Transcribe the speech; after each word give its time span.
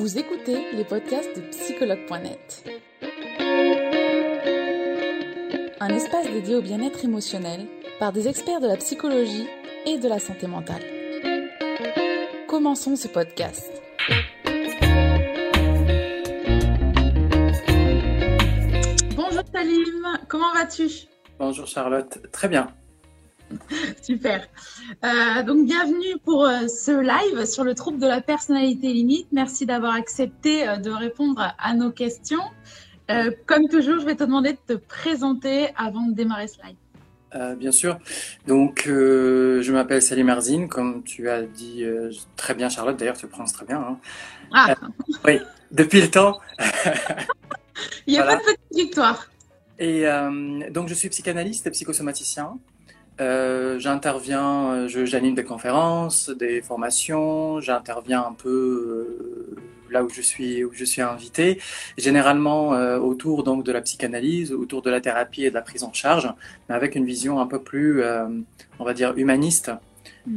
Vous 0.00 0.18
écoutez 0.18 0.56
les 0.72 0.84
podcasts 0.84 1.36
de 1.36 1.42
psychologue.net. 1.50 2.64
Un 5.78 5.88
espace 5.90 6.26
dédié 6.30 6.54
au 6.54 6.62
bien-être 6.62 7.04
émotionnel 7.04 7.66
par 7.98 8.10
des 8.10 8.26
experts 8.26 8.62
de 8.62 8.66
la 8.66 8.78
psychologie 8.78 9.46
et 9.84 9.98
de 9.98 10.08
la 10.08 10.18
santé 10.18 10.46
mentale. 10.46 10.82
Commençons 12.48 12.96
ce 12.96 13.08
podcast. 13.08 13.70
Bonjour 19.14 19.42
Salim, 19.52 20.18
comment 20.28 20.54
vas-tu? 20.54 20.88
Bonjour 21.38 21.66
Charlotte, 21.66 22.20
très 22.32 22.48
bien. 22.48 22.74
Super. 24.02 24.46
Euh, 25.04 25.42
donc 25.42 25.66
bienvenue 25.66 26.18
pour 26.24 26.44
euh, 26.44 26.66
ce 26.68 26.90
live 26.90 27.44
sur 27.46 27.64
le 27.64 27.74
trouble 27.74 27.98
de 27.98 28.06
la 28.06 28.20
personnalité 28.20 28.92
limite. 28.92 29.28
Merci 29.32 29.66
d'avoir 29.66 29.94
accepté 29.94 30.68
euh, 30.68 30.76
de 30.76 30.90
répondre 30.90 31.54
à 31.58 31.74
nos 31.74 31.90
questions. 31.90 32.42
comme 33.46 33.68
toujours, 33.68 33.98
je 33.98 34.06
vais 34.06 34.14
te 34.14 34.22
demander 34.22 34.52
de 34.52 34.74
te 34.74 34.78
présenter 34.78 35.68
avant 35.76 36.06
de 36.06 36.14
démarrer 36.14 36.46
ce 36.46 36.58
live. 36.62 37.56
bien 37.58 37.72
sûr. 37.72 37.98
Donc, 38.46 38.84
je 38.86 39.72
m'appelle 39.72 40.00
Salim 40.00 40.28
Arzine, 40.28 40.68
comme 40.68 41.02
tu 41.02 41.28
as 41.28 41.42
dit 41.42 41.84
très 42.36 42.54
bien, 42.54 42.68
Charlotte. 42.68 42.96
D'ailleurs, 42.96 43.16
tu 43.16 43.26
le 43.26 43.30
prononces 43.30 43.52
très 43.52 43.66
bien. 43.66 43.80
Hein. 43.80 43.98
Ah. 44.54 44.76
oui, 45.24 45.40
depuis 45.72 46.00
le 46.02 46.08
temps. 46.08 46.38
Il 48.06 48.12
n'y 48.12 48.20
a 48.20 48.24
pas 48.24 48.36
de 48.36 48.42
petite 48.42 48.76
victoire. 48.76 49.28
Et 49.80 50.04
donc, 50.70 50.86
je 50.86 50.94
suis 50.94 51.08
psychanalyste 51.08 51.66
et 51.66 51.70
psychosomaticien. 51.72 52.60
Euh, 53.20 53.78
j'interviens, 53.78 54.72
euh, 54.72 54.88
j'anime 54.88 55.34
des 55.34 55.44
conférences, 55.44 56.30
des 56.30 56.62
formations, 56.62 57.60
j'interviens 57.60 58.24
un 58.26 58.32
peu 58.32 58.48
euh, 58.48 59.56
là 59.90 60.02
où 60.04 60.08
je 60.08 60.22
suis 60.22 60.64
où 60.64 60.72
je 60.72 60.84
suis 60.84 61.02
invité, 61.02 61.60
généralement 61.98 62.70
autour 62.98 63.42
donc 63.42 63.64
de 63.64 63.72
la 63.72 63.82
psychanalyse, 63.82 64.52
autour 64.52 64.82
de 64.82 64.90
la 64.90 65.00
thérapie 65.00 65.44
et 65.44 65.50
de 65.50 65.54
la 65.54 65.62
prise 65.62 65.84
en 65.84 65.92
charge, 65.92 66.32
mais 66.68 66.74
avec 66.74 66.94
une 66.94 67.04
vision 67.04 67.40
un 67.40 67.46
peu 67.46 67.60
plus, 67.60 68.02
on 68.78 68.84
va 68.84 68.94
dire, 68.94 69.14
humaniste. 69.16 69.72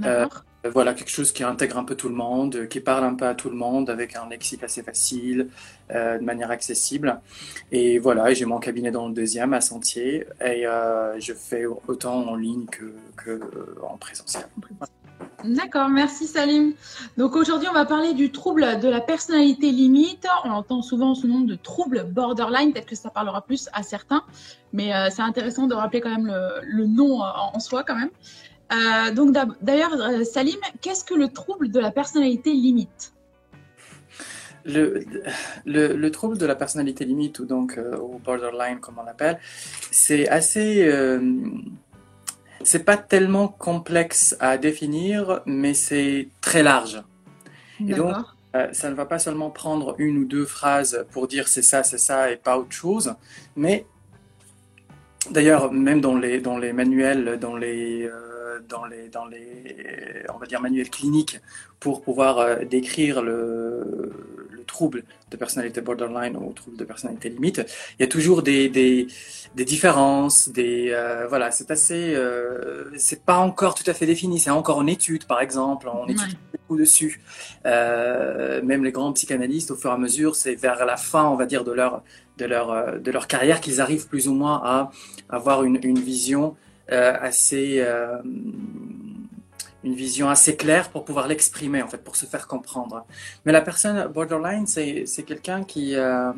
Euh, 0.05 0.27
voilà, 0.71 0.93
quelque 0.93 1.09
chose 1.09 1.31
qui 1.31 1.43
intègre 1.43 1.77
un 1.77 1.83
peu 1.83 1.95
tout 1.95 2.07
le 2.07 2.15
monde, 2.15 2.67
qui 2.69 2.79
parle 2.79 3.03
un 3.03 3.15
peu 3.15 3.27
à 3.27 3.35
tout 3.35 3.49
le 3.49 3.55
monde 3.55 3.89
avec 3.89 4.15
un 4.15 4.29
lexique 4.29 4.63
assez 4.63 4.81
facile, 4.81 5.49
euh, 5.91 6.17
de 6.17 6.23
manière 6.23 6.51
accessible. 6.51 7.19
Et 7.71 7.99
voilà, 7.99 8.33
j'ai 8.33 8.45
mon 8.45 8.59
cabinet 8.59 8.91
dans 8.91 9.07
le 9.07 9.13
deuxième 9.13 9.53
à 9.53 9.59
Sentier 9.59 10.25
et 10.41 10.65
euh, 10.65 11.19
je 11.19 11.33
fais 11.33 11.65
autant 11.65 12.27
en 12.29 12.35
ligne 12.35 12.65
que, 12.65 12.93
que 13.17 13.41
en 13.83 13.97
présentiel. 13.97 14.45
D'accord, 15.43 15.89
merci 15.89 16.27
Salim. 16.27 16.73
Donc 17.17 17.35
aujourd'hui, 17.35 17.67
on 17.69 17.73
va 17.73 17.85
parler 17.85 18.13
du 18.13 18.31
trouble 18.31 18.79
de 18.79 18.87
la 18.87 19.01
personnalité 19.01 19.71
limite. 19.71 20.25
On 20.45 20.51
entend 20.51 20.81
souvent 20.81 21.13
ce 21.15 21.27
nom 21.27 21.41
de 21.41 21.55
trouble 21.55 22.05
borderline, 22.05 22.71
peut-être 22.71 22.85
que 22.85 22.95
ça 22.95 23.09
parlera 23.09 23.41
plus 23.41 23.69
à 23.73 23.83
certains, 23.83 24.23
mais 24.71 24.91
c'est 25.11 25.21
intéressant 25.21 25.67
de 25.67 25.73
rappeler 25.73 25.99
quand 25.99 26.17
même 26.17 26.33
le 26.61 26.85
nom 26.87 27.21
en 27.21 27.59
soi 27.59 27.83
quand 27.83 27.95
même. 27.95 28.09
Euh, 28.71 29.11
donc 29.11 29.35
d'ailleurs, 29.61 29.93
euh, 29.93 30.23
Salim, 30.23 30.59
qu'est-ce 30.81 31.03
que 31.03 31.13
le 31.13 31.27
trouble 31.27 31.69
de 31.69 31.79
la 31.79 31.91
personnalité 31.91 32.53
limite? 32.53 33.13
Le, 34.65 35.03
le, 35.65 36.09
trouble 36.09 36.37
de 36.37 36.45
la 36.45 36.55
personnalité 36.55 37.03
limite, 37.03 37.39
ou 37.39 37.45
donc 37.45 37.77
euh, 37.77 37.97
borderline 38.23 38.79
comme 38.79 38.97
on 38.97 39.03
l'appelle, 39.03 39.37
c'est 39.91 40.29
assez... 40.29 40.89
c'est 42.63 42.85
pas 42.85 42.95
tellement 42.95 43.49
complexe 43.49 44.37
à 44.39 44.57
définir, 44.57 45.41
mais 45.45 45.73
c'est 45.73 46.29
très 46.39 46.63
large. 46.63 47.03
Et 47.85 47.93
donc, 47.93 48.15
ça 48.71 48.89
ne 48.89 48.95
va 48.95 49.05
pas 49.05 49.19
seulement 49.19 49.49
prendre 49.49 49.95
une 49.97 50.17
ou 50.19 50.25
deux 50.25 50.45
phrases 50.45 51.05
pour 51.11 51.27
dire 51.27 51.49
c'est 51.49 51.61
ça, 51.61 51.83
c'est 51.83 51.97
ça 51.97 52.31
et 52.31 52.37
pas 52.37 52.57
autre 52.57 52.71
chose, 52.71 53.15
mais 53.57 53.85
d'ailleurs, 55.29 55.73
même 55.73 55.99
dans 55.99 56.15
les, 56.15 56.39
dans 56.39 56.57
les 56.57 56.71
manuels, 56.71 57.37
dans 57.37 57.57
les 57.57 58.09
dans 58.67 58.85
les, 58.85 59.09
dans 59.09 59.25
les, 59.25 60.23
on 60.33 60.37
va 60.37 60.45
dire, 60.45 60.61
manuels 60.61 60.89
cliniques 60.89 61.39
pour 61.79 62.01
pouvoir 62.01 62.39
euh, 62.39 62.63
décrire 62.63 63.21
le, 63.21 64.11
le, 64.51 64.63
trouble 64.65 65.03
de 65.29 65.37
personnalité 65.37 65.81
borderline 65.81 66.37
ou 66.37 66.53
trouble 66.53 66.77
de 66.77 66.85
personnalité 66.85 67.29
limite. 67.29 67.61
Il 67.99 68.01
y 68.01 68.05
a 68.05 68.07
toujours 68.07 68.41
des, 68.41 68.69
des, 68.69 69.07
des 69.55 69.65
différences, 69.65 70.47
des, 70.49 70.91
euh, 70.91 71.27
voilà, 71.27 71.51
c'est 71.51 71.69
assez, 71.69 72.15
euh, 72.15 72.85
c'est 72.97 73.23
pas 73.23 73.37
encore 73.37 73.75
tout 73.75 73.83
à 73.87 73.93
fait 73.93 74.05
défini, 74.05 74.39
c'est 74.39 74.49
encore 74.49 74.77
en 74.77 74.87
étude, 74.87 75.25
par 75.25 75.41
exemple, 75.41 75.89
on 75.93 76.07
étudie 76.07 76.37
beaucoup 76.53 76.77
dessus. 76.77 77.21
même 77.65 78.83
les 78.83 78.91
grands 78.93 79.11
psychanalystes, 79.11 79.71
au 79.71 79.75
fur 79.75 79.91
et 79.91 79.93
à 79.93 79.97
mesure, 79.97 80.35
c'est 80.35 80.55
vers 80.55 80.85
la 80.85 80.95
fin, 80.97 81.25
on 81.25 81.35
va 81.35 81.45
dire, 81.45 81.65
de 81.65 81.73
leur, 81.73 82.01
de 82.37 82.45
leur, 82.45 82.99
de 82.99 83.11
leur 83.11 83.27
carrière 83.27 83.59
qu'ils 83.59 83.81
arrivent 83.81 84.07
plus 84.07 84.29
ou 84.29 84.33
moins 84.33 84.61
à 84.63 84.91
avoir 85.29 85.63
une, 85.63 85.79
une 85.83 85.99
vision 85.99 86.55
euh, 86.55 86.62
assez 86.89 87.79
euh, 87.79 88.17
une 89.83 89.95
vision 89.95 90.29
assez 90.29 90.55
claire 90.55 90.89
pour 90.89 91.05
pouvoir 91.05 91.27
l'exprimer 91.27 91.81
en 91.81 91.87
fait, 91.87 92.03
pour 92.03 92.15
se 92.15 92.25
faire 92.25 92.47
comprendre. 92.47 93.05
Mais 93.45 93.51
la 93.51 93.61
personne 93.61 94.07
borderline, 94.07 94.67
c'est 94.67 95.23
quelqu'un 95.25 95.63
qui 95.63 95.95
euh, 95.95 96.31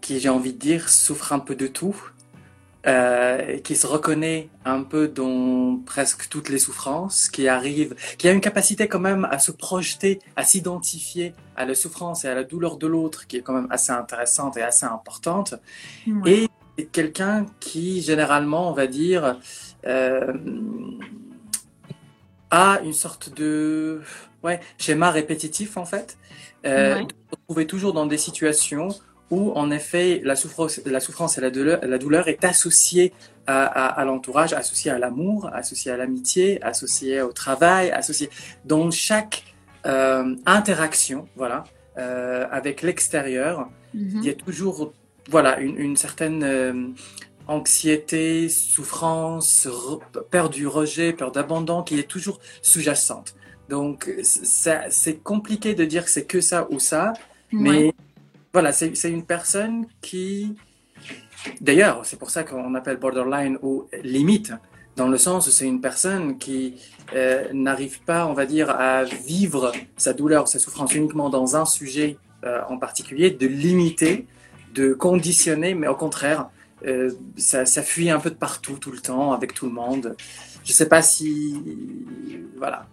qui 0.00 0.18
j'ai 0.18 0.28
envie 0.28 0.52
de 0.52 0.58
dire 0.58 0.88
souffre 0.88 1.32
un 1.32 1.38
peu 1.38 1.54
de 1.54 1.66
tout. 1.66 1.96
Euh, 2.84 3.58
qui 3.58 3.76
se 3.76 3.86
reconnaît 3.86 4.48
un 4.64 4.82
peu 4.82 5.06
dans 5.06 5.78
presque 5.86 6.28
toutes 6.28 6.48
les 6.48 6.58
souffrances, 6.58 7.28
qui 7.28 7.46
arrive, 7.46 7.94
qui 8.18 8.26
a 8.26 8.32
une 8.32 8.40
capacité 8.40 8.88
quand 8.88 8.98
même 8.98 9.24
à 9.30 9.38
se 9.38 9.52
projeter, 9.52 10.18
à 10.34 10.42
s'identifier 10.42 11.32
à 11.54 11.64
la 11.64 11.76
souffrance 11.76 12.24
et 12.24 12.28
à 12.28 12.34
la 12.34 12.42
douleur 12.42 12.78
de 12.78 12.88
l'autre, 12.88 13.28
qui 13.28 13.36
est 13.36 13.42
quand 13.42 13.52
même 13.52 13.68
assez 13.70 13.92
intéressante 13.92 14.56
et 14.56 14.62
assez 14.62 14.84
importante. 14.84 15.54
Et 16.26 16.48
quelqu'un 16.92 17.46
qui, 17.60 18.02
généralement, 18.02 18.70
on 18.70 18.72
va 18.72 18.86
dire, 18.86 19.38
euh, 19.86 20.32
a 22.50 22.80
une 22.84 22.92
sorte 22.92 23.34
de 23.34 24.00
ouais, 24.42 24.60
schéma 24.78 25.10
répétitif, 25.10 25.76
en 25.76 25.84
fait. 25.84 26.18
Euh, 26.64 26.96
ouais. 26.96 27.06
retrouver 27.30 27.66
toujours 27.66 27.92
dans 27.92 28.06
des 28.06 28.18
situations 28.18 28.88
où, 29.30 29.52
en 29.52 29.70
effet, 29.70 30.20
la 30.24 30.36
souffrance, 30.36 30.80
la 30.84 31.00
souffrance 31.00 31.38
et 31.38 31.40
la 31.40 31.50
douleur, 31.50 31.80
la 31.82 31.98
douleur 31.98 32.28
est 32.28 32.44
associée 32.44 33.12
à, 33.46 33.64
à, 33.64 34.04
l'entourage, 34.04 34.52
associée 34.52 34.90
à 34.90 34.98
l'amour, 34.98 35.50
associée 35.52 35.90
à 35.90 35.96
l'amitié, 35.96 36.62
associée 36.62 37.22
au 37.22 37.32
travail, 37.32 37.90
associée 37.90 38.30
dans 38.64 38.90
chaque 38.90 39.44
euh, 39.86 40.36
interaction, 40.46 41.28
voilà, 41.34 41.64
euh, 41.98 42.46
avec 42.50 42.82
l'extérieur. 42.82 43.68
Mm-hmm. 43.96 44.16
Il 44.16 44.24
y 44.24 44.30
a 44.30 44.34
toujours 44.34 44.92
voilà, 45.30 45.60
une, 45.60 45.96
certaine 45.96 46.42
euh, 46.42 46.88
anxiété, 47.46 48.48
souffrance, 48.48 49.68
peur 50.30 50.50
du 50.50 50.66
rejet, 50.66 51.12
peur 51.12 51.32
d'abandon 51.32 51.82
qui 51.82 51.98
est 51.98 52.08
toujours 52.08 52.40
sous-jacente. 52.62 53.34
Donc, 53.68 54.10
c'est 54.22 55.22
compliqué 55.22 55.74
de 55.74 55.84
dire 55.84 56.04
que 56.04 56.10
c'est 56.10 56.26
que 56.26 56.40
ça 56.40 56.66
ou 56.70 56.78
ça, 56.78 57.14
mais 57.52 57.94
voilà, 58.52 58.72
c'est 58.72 59.10
une 59.10 59.24
personne 59.24 59.86
qui, 60.00 60.54
d'ailleurs, 61.60 62.04
c'est 62.04 62.18
pour 62.18 62.30
ça 62.30 62.44
qu'on 62.44 62.74
appelle 62.74 62.98
borderline 62.98 63.58
ou 63.62 63.86
limite, 64.02 64.52
dans 64.96 65.08
le 65.08 65.16
sens 65.16 65.46
où 65.46 65.50
c'est 65.50 65.66
une 65.66 65.80
personne 65.80 66.36
qui 66.36 66.74
euh, 67.14 67.48
n'arrive 67.52 68.02
pas, 68.02 68.26
on 68.26 68.34
va 68.34 68.44
dire, 68.44 68.68
à 68.70 69.04
vivre 69.04 69.72
sa 69.96 70.12
douleur, 70.12 70.48
sa 70.48 70.58
souffrance 70.58 70.94
uniquement 70.94 71.30
dans 71.30 71.56
un 71.56 71.64
sujet 71.64 72.18
euh, 72.44 72.60
en 72.68 72.76
particulier, 72.76 73.30
de 73.30 73.46
limiter 73.46 74.26
de 74.74 74.92
conditionner, 74.94 75.74
mais 75.74 75.88
au 75.88 75.94
contraire, 75.94 76.48
euh, 76.86 77.10
ça, 77.36 77.64
fuit 77.82 78.10
un 78.10 78.18
peu 78.18 78.30
de 78.30 78.34
partout, 78.34 78.76
tout 78.78 78.90
le 78.90 78.98
temps, 78.98 79.32
avec 79.32 79.54
tout 79.54 79.66
le 79.66 79.72
monde. 79.72 80.16
Je 80.64 80.70
ne 80.70 80.74
sais 80.74 80.88
pas 80.88 81.02
si... 81.02 81.56
Voilà. 82.56 82.86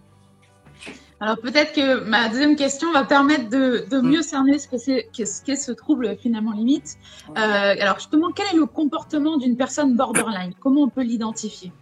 Alors 1.21 1.37
peut-être 1.37 1.73
que 1.73 2.05
ma 2.05 2.29
deuxième 2.29 2.55
question 2.55 2.93
va 2.93 3.03
permettre 3.03 3.49
de, 3.49 3.85
mm. 3.91 4.07
mieux 4.07 4.21
cerner 4.21 4.57
ce 4.57 4.67
qu'est 4.69 5.25
ce, 5.25 5.55
ce 5.55 5.71
trouble 5.73 6.15
finalement 6.17 6.53
limite. 6.53 6.97
Euh, 7.31 7.33
alors 7.35 7.95
justement, 7.95 8.31
quel 8.33 8.45
est 8.47 8.57
le 8.57 8.65
comportement 8.65 9.37
d'une 9.37 9.57
personne 9.57 9.95
borderline? 9.95 10.53
Comment 10.61 10.83
on 10.83 10.89
peut 10.89 11.03
l'identifier? 11.03 11.73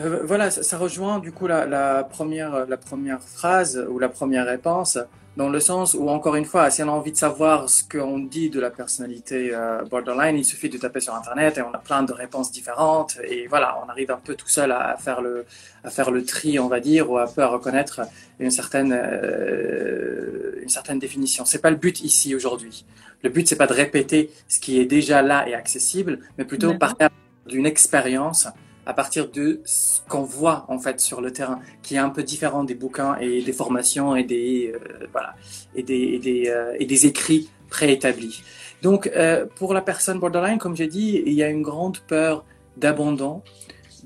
Euh, 0.00 0.20
Voilà, 0.24 0.50
ça, 0.50 0.78
rejoint 0.78 1.18
du 1.18 1.32
coup 1.32 1.48
la, 1.48 2.04
première, 2.04 2.66
la 2.66 2.76
première 2.76 3.20
phrase 3.20 3.84
ou 3.90 3.98
la 3.98 4.08
première 4.08 4.46
réponse 4.46 4.98
dans 5.36 5.48
le 5.48 5.58
sens 5.58 5.94
où, 5.94 6.08
encore 6.08 6.36
une 6.36 6.44
fois, 6.44 6.70
si 6.70 6.82
on 6.82 6.88
a 6.88 6.92
envie 6.92 7.10
de 7.10 7.16
savoir 7.16 7.68
ce 7.68 7.82
qu'on 7.82 8.20
dit 8.20 8.50
de 8.50 8.60
la 8.60 8.70
personnalité 8.70 9.50
euh, 9.52 9.82
borderline, 9.82 10.36
il 10.36 10.44
suffit 10.44 10.68
de 10.68 10.78
taper 10.78 11.00
sur 11.00 11.14
Internet 11.14 11.58
et 11.58 11.62
on 11.62 11.72
a 11.72 11.78
plein 11.78 12.04
de 12.04 12.12
réponses 12.12 12.52
différentes. 12.52 13.18
Et 13.24 13.48
voilà, 13.48 13.80
on 13.84 13.88
arrive 13.88 14.12
un 14.12 14.20
peu 14.22 14.36
tout 14.36 14.48
seul 14.48 14.70
à, 14.70 14.96
faire 14.96 15.20
le, 15.20 15.44
à 15.82 15.90
faire 15.90 16.12
le 16.12 16.24
tri, 16.24 16.60
on 16.60 16.68
va 16.68 16.78
dire, 16.78 17.10
ou 17.10 17.18
un 17.18 17.26
peu 17.26 17.42
à 17.42 17.48
reconnaître 17.48 18.02
une 18.38 18.52
certaine, 18.52 18.92
euh, 18.96 20.60
une 20.62 20.68
certaine 20.68 21.00
définition. 21.00 21.44
C'est 21.44 21.60
pas 21.60 21.70
le 21.70 21.76
but 21.76 22.00
ici 22.02 22.34
aujourd'hui. 22.36 22.84
Le 23.24 23.30
but, 23.30 23.48
c'est 23.48 23.56
pas 23.56 23.66
de 23.66 23.72
répéter 23.72 24.30
ce 24.46 24.60
qui 24.60 24.78
est 24.78 24.84
déjà 24.84 25.20
là 25.22 25.48
et 25.48 25.54
accessible, 25.54 26.20
mais 26.38 26.44
plutôt 26.44 26.74
partir 26.74 27.08
d'une 27.46 27.66
expérience 27.66 28.46
à 28.86 28.94
partir 28.94 29.30
de 29.30 29.60
ce 29.64 30.00
qu'on 30.08 30.22
voit 30.22 30.66
en 30.68 30.78
fait 30.78 31.00
sur 31.00 31.20
le 31.20 31.32
terrain, 31.32 31.60
qui 31.82 31.94
est 31.94 31.98
un 31.98 32.10
peu 32.10 32.22
différent 32.22 32.64
des 32.64 32.74
bouquins 32.74 33.16
et 33.16 33.42
des 33.42 33.52
formations 33.52 34.16
et 34.16 34.24
des 34.24 34.72
euh, 34.74 35.06
voilà 35.12 35.34
et 35.74 35.82
des 35.82 35.94
et 35.94 36.18
des, 36.18 36.48
euh, 36.48 36.76
et 36.78 36.86
des 36.86 37.06
écrits 37.06 37.48
préétablis. 37.68 38.42
Donc 38.82 39.06
euh, 39.08 39.46
pour 39.56 39.74
la 39.74 39.80
personne 39.80 40.18
borderline, 40.18 40.58
comme 40.58 40.76
j'ai 40.76 40.86
dit, 40.86 41.22
il 41.24 41.32
y 41.32 41.42
a 41.42 41.48
une 41.48 41.62
grande 41.62 41.98
peur 42.00 42.44
d'abandon, 42.76 43.42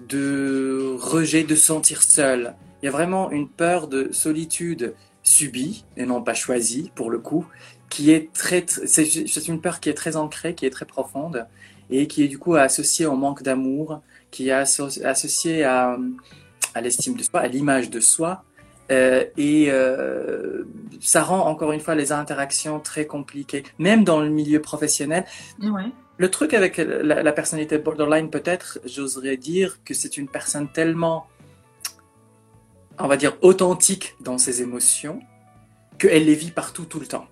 de 0.08 0.96
rejet, 0.98 1.42
de 1.42 1.54
sentir 1.54 2.02
seul. 2.02 2.54
Il 2.82 2.86
y 2.86 2.88
a 2.88 2.92
vraiment 2.92 3.30
une 3.30 3.48
peur 3.48 3.88
de 3.88 4.08
solitude 4.12 4.94
subie 5.22 5.84
et 5.96 6.06
non 6.06 6.22
pas 6.22 6.34
choisie 6.34 6.92
pour 6.94 7.10
le 7.10 7.18
coup, 7.18 7.44
qui 7.90 8.10
est 8.12 8.32
très, 8.32 8.64
c'est 8.66 9.48
une 9.48 9.60
peur 9.60 9.80
qui 9.80 9.88
est 9.88 9.94
très 9.94 10.16
ancrée, 10.16 10.54
qui 10.54 10.66
est 10.66 10.70
très 10.70 10.84
profonde 10.84 11.46
et 11.90 12.06
qui 12.06 12.22
est 12.22 12.28
du 12.28 12.38
coup 12.38 12.54
associée 12.54 13.06
au 13.06 13.16
manque 13.16 13.42
d'amour, 13.42 14.00
qui 14.30 14.48
est 14.48 14.52
associée 14.52 15.64
à, 15.64 15.96
à 16.74 16.80
l'estime 16.80 17.14
de 17.16 17.22
soi, 17.22 17.40
à 17.40 17.46
l'image 17.46 17.90
de 17.90 18.00
soi. 18.00 18.44
Euh, 18.90 19.24
et 19.36 19.66
euh, 19.68 20.64
ça 21.00 21.22
rend 21.22 21.40
encore 21.46 21.72
une 21.72 21.80
fois 21.80 21.94
les 21.94 22.10
interactions 22.10 22.80
très 22.80 23.06
compliquées, 23.06 23.62
même 23.78 24.02
dans 24.02 24.20
le 24.20 24.30
milieu 24.30 24.60
professionnel. 24.62 25.26
Ouais. 25.62 25.92
Le 26.16 26.30
truc 26.30 26.54
avec 26.54 26.78
la, 26.78 27.22
la 27.22 27.32
personnalité 27.32 27.78
borderline, 27.78 28.30
peut-être, 28.30 28.80
j'oserais 28.86 29.36
dire 29.36 29.78
que 29.84 29.92
c'est 29.94 30.16
une 30.16 30.26
personne 30.26 30.68
tellement, 30.72 31.26
on 32.98 33.06
va 33.08 33.16
dire, 33.16 33.36
authentique 33.42 34.16
dans 34.20 34.38
ses 34.38 34.62
émotions, 34.62 35.20
qu'elle 35.98 36.24
les 36.24 36.34
vit 36.34 36.50
partout, 36.50 36.84
tout 36.86 36.98
le 36.98 37.06
temps. 37.06 37.26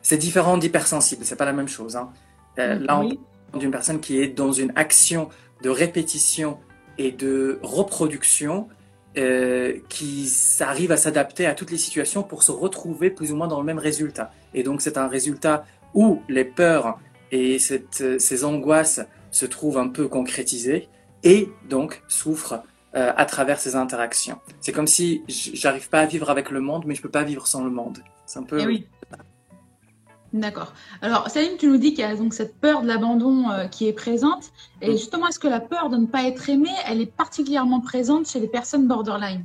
C'est 0.00 0.16
différent 0.16 0.56
d'hypersensible, 0.56 1.24
c'est 1.24 1.36
pas 1.36 1.44
la 1.44 1.52
même 1.52 1.68
chose. 1.68 1.94
Hein. 1.96 2.10
Euh, 2.58 2.78
là, 2.78 3.00
Oui. 3.00 3.20
on 3.48 3.50
parle 3.52 3.60
d'une 3.60 3.70
personne 3.70 4.00
qui 4.00 4.18
est 4.20 4.28
dans 4.28 4.52
une 4.52 4.72
action 4.76 5.28
de 5.62 5.70
répétition 5.70 6.58
et 6.98 7.12
de 7.12 7.58
reproduction 7.62 8.68
euh, 9.16 9.78
qui 9.88 10.30
arrive 10.60 10.92
à 10.92 10.96
s'adapter 10.96 11.46
à 11.46 11.54
toutes 11.54 11.70
les 11.70 11.78
situations 11.78 12.22
pour 12.22 12.42
se 12.42 12.52
retrouver 12.52 13.10
plus 13.10 13.32
ou 13.32 13.36
moins 13.36 13.48
dans 13.48 13.58
le 13.58 13.66
même 13.66 13.78
résultat. 13.78 14.30
Et 14.54 14.62
donc 14.62 14.82
c'est 14.82 14.98
un 14.98 15.08
résultat 15.08 15.64
où 15.94 16.22
les 16.28 16.44
peurs 16.44 16.98
et 17.32 17.58
cette, 17.58 18.20
ces 18.20 18.44
angoisses 18.44 19.00
se 19.30 19.46
trouvent 19.46 19.78
un 19.78 19.88
peu 19.88 20.08
concrétisées 20.08 20.88
et 21.24 21.48
donc 21.68 22.02
souffrent 22.08 22.62
euh, 22.94 23.12
à 23.16 23.24
travers 23.26 23.60
ces 23.60 23.76
interactions. 23.76 24.38
C'est 24.60 24.72
comme 24.72 24.86
si 24.86 25.22
j'arrive 25.28 25.88
pas 25.88 26.00
à 26.00 26.06
vivre 26.06 26.30
avec 26.30 26.50
le 26.50 26.60
monde, 26.60 26.84
mais 26.86 26.94
je 26.94 27.02
peux 27.02 27.10
pas 27.10 27.24
vivre 27.24 27.46
sans 27.46 27.64
le 27.64 27.70
monde. 27.70 27.98
C'est 28.26 28.38
un 28.38 28.44
peu. 28.44 28.58
Eh. 28.60 28.86
D'accord. 30.32 30.74
Alors, 31.00 31.30
Salim, 31.30 31.56
tu 31.58 31.68
nous 31.68 31.78
dis 31.78 31.90
qu'il 31.94 32.00
y 32.00 32.02
a 32.02 32.14
donc 32.14 32.34
cette 32.34 32.54
peur 32.56 32.82
de 32.82 32.86
l'abandon 32.86 33.50
euh, 33.50 33.66
qui 33.66 33.88
est 33.88 33.94
présente. 33.94 34.50
Et 34.82 34.92
justement, 34.92 35.28
est-ce 35.28 35.38
que 35.38 35.48
la 35.48 35.60
peur 35.60 35.88
de 35.88 35.96
ne 35.96 36.06
pas 36.06 36.24
être 36.24 36.50
aimé, 36.50 36.68
elle 36.86 37.00
est 37.00 37.10
particulièrement 37.10 37.80
présente 37.80 38.28
chez 38.28 38.38
les 38.38 38.48
personnes 38.48 38.86
borderline? 38.86 39.44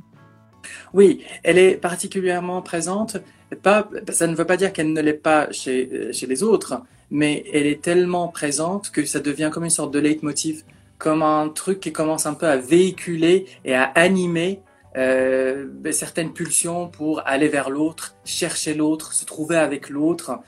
Oui, 0.92 1.24
elle 1.42 1.58
est 1.58 1.76
particulièrement 1.76 2.60
présente. 2.60 3.16
Pas, 3.62 3.88
ça 4.10 4.26
ne 4.26 4.34
veut 4.34 4.44
pas 4.44 4.56
dire 4.56 4.72
qu'elle 4.72 4.92
ne 4.92 5.00
l'est 5.00 5.12
pas 5.14 5.50
chez, 5.52 5.88
euh, 5.92 6.12
chez 6.12 6.26
les 6.26 6.42
autres, 6.42 6.82
mais 7.10 7.44
elle 7.52 7.66
est 7.66 7.80
tellement 7.80 8.28
présente 8.28 8.90
que 8.90 9.04
ça 9.04 9.20
devient 9.20 9.50
comme 9.52 9.64
une 9.64 9.70
sorte 9.70 9.92
de 9.92 9.98
leitmotiv, 9.98 10.64
comme 10.98 11.22
un 11.22 11.48
truc 11.48 11.80
qui 11.80 11.92
commence 11.92 12.26
un 12.26 12.34
peu 12.34 12.46
à 12.46 12.56
véhiculer 12.56 13.46
et 13.64 13.74
à 13.74 13.84
animer 13.84 14.60
euh, 14.96 15.66
ben, 15.68 15.92
certaines 15.92 16.32
pulsions 16.32 16.88
pour 16.88 17.26
aller 17.26 17.48
vers 17.48 17.68
l'autre, 17.68 18.14
chercher 18.24 18.74
l'autre, 18.74 19.12
se 19.12 19.24
trouver 19.24 19.56
avec 19.56 19.88
l'autre, 19.88 20.38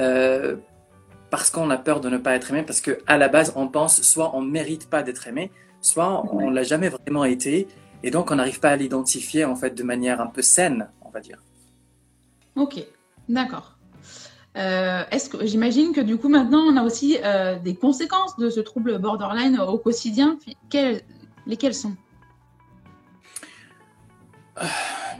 euh, 0.00 0.56
parce 1.30 1.50
qu'on 1.50 1.70
a 1.70 1.76
peur 1.76 2.00
de 2.00 2.08
ne 2.08 2.18
pas 2.18 2.34
être 2.34 2.50
aimé, 2.50 2.62
parce 2.62 2.80
que 2.80 2.98
à 3.06 3.18
la 3.18 3.28
base 3.28 3.52
on 3.56 3.68
pense 3.68 4.02
soit 4.02 4.34
on 4.34 4.42
ne 4.42 4.50
mérite 4.50 4.88
pas 4.88 5.02
d'être 5.02 5.26
aimé, 5.26 5.50
soit 5.80 6.24
on 6.32 6.50
l'a 6.50 6.62
jamais 6.62 6.88
vraiment 6.88 7.24
été, 7.24 7.68
et 8.02 8.10
donc 8.10 8.30
on 8.30 8.36
n'arrive 8.36 8.60
pas 8.60 8.70
à 8.70 8.76
l'identifier 8.76 9.44
en 9.44 9.56
fait 9.56 9.74
de 9.74 9.82
manière 9.82 10.20
un 10.20 10.26
peu 10.26 10.42
saine, 10.42 10.88
on 11.02 11.10
va 11.10 11.20
dire. 11.20 11.42
Ok, 12.56 12.82
d'accord. 13.28 13.76
Euh, 14.56 15.02
est-ce 15.10 15.28
que 15.28 15.44
j'imagine 15.44 15.92
que 15.92 16.00
du 16.00 16.16
coup 16.16 16.28
maintenant 16.28 16.60
on 16.60 16.76
a 16.76 16.84
aussi 16.84 17.18
euh, 17.24 17.58
des 17.58 17.74
conséquences 17.74 18.36
de 18.36 18.50
ce 18.50 18.60
trouble 18.60 18.98
borderline 18.98 19.58
au 19.58 19.78
quotidien. 19.78 20.38
Quelles, 20.70 21.02
lesquelles 21.46 21.74
sont? 21.74 21.96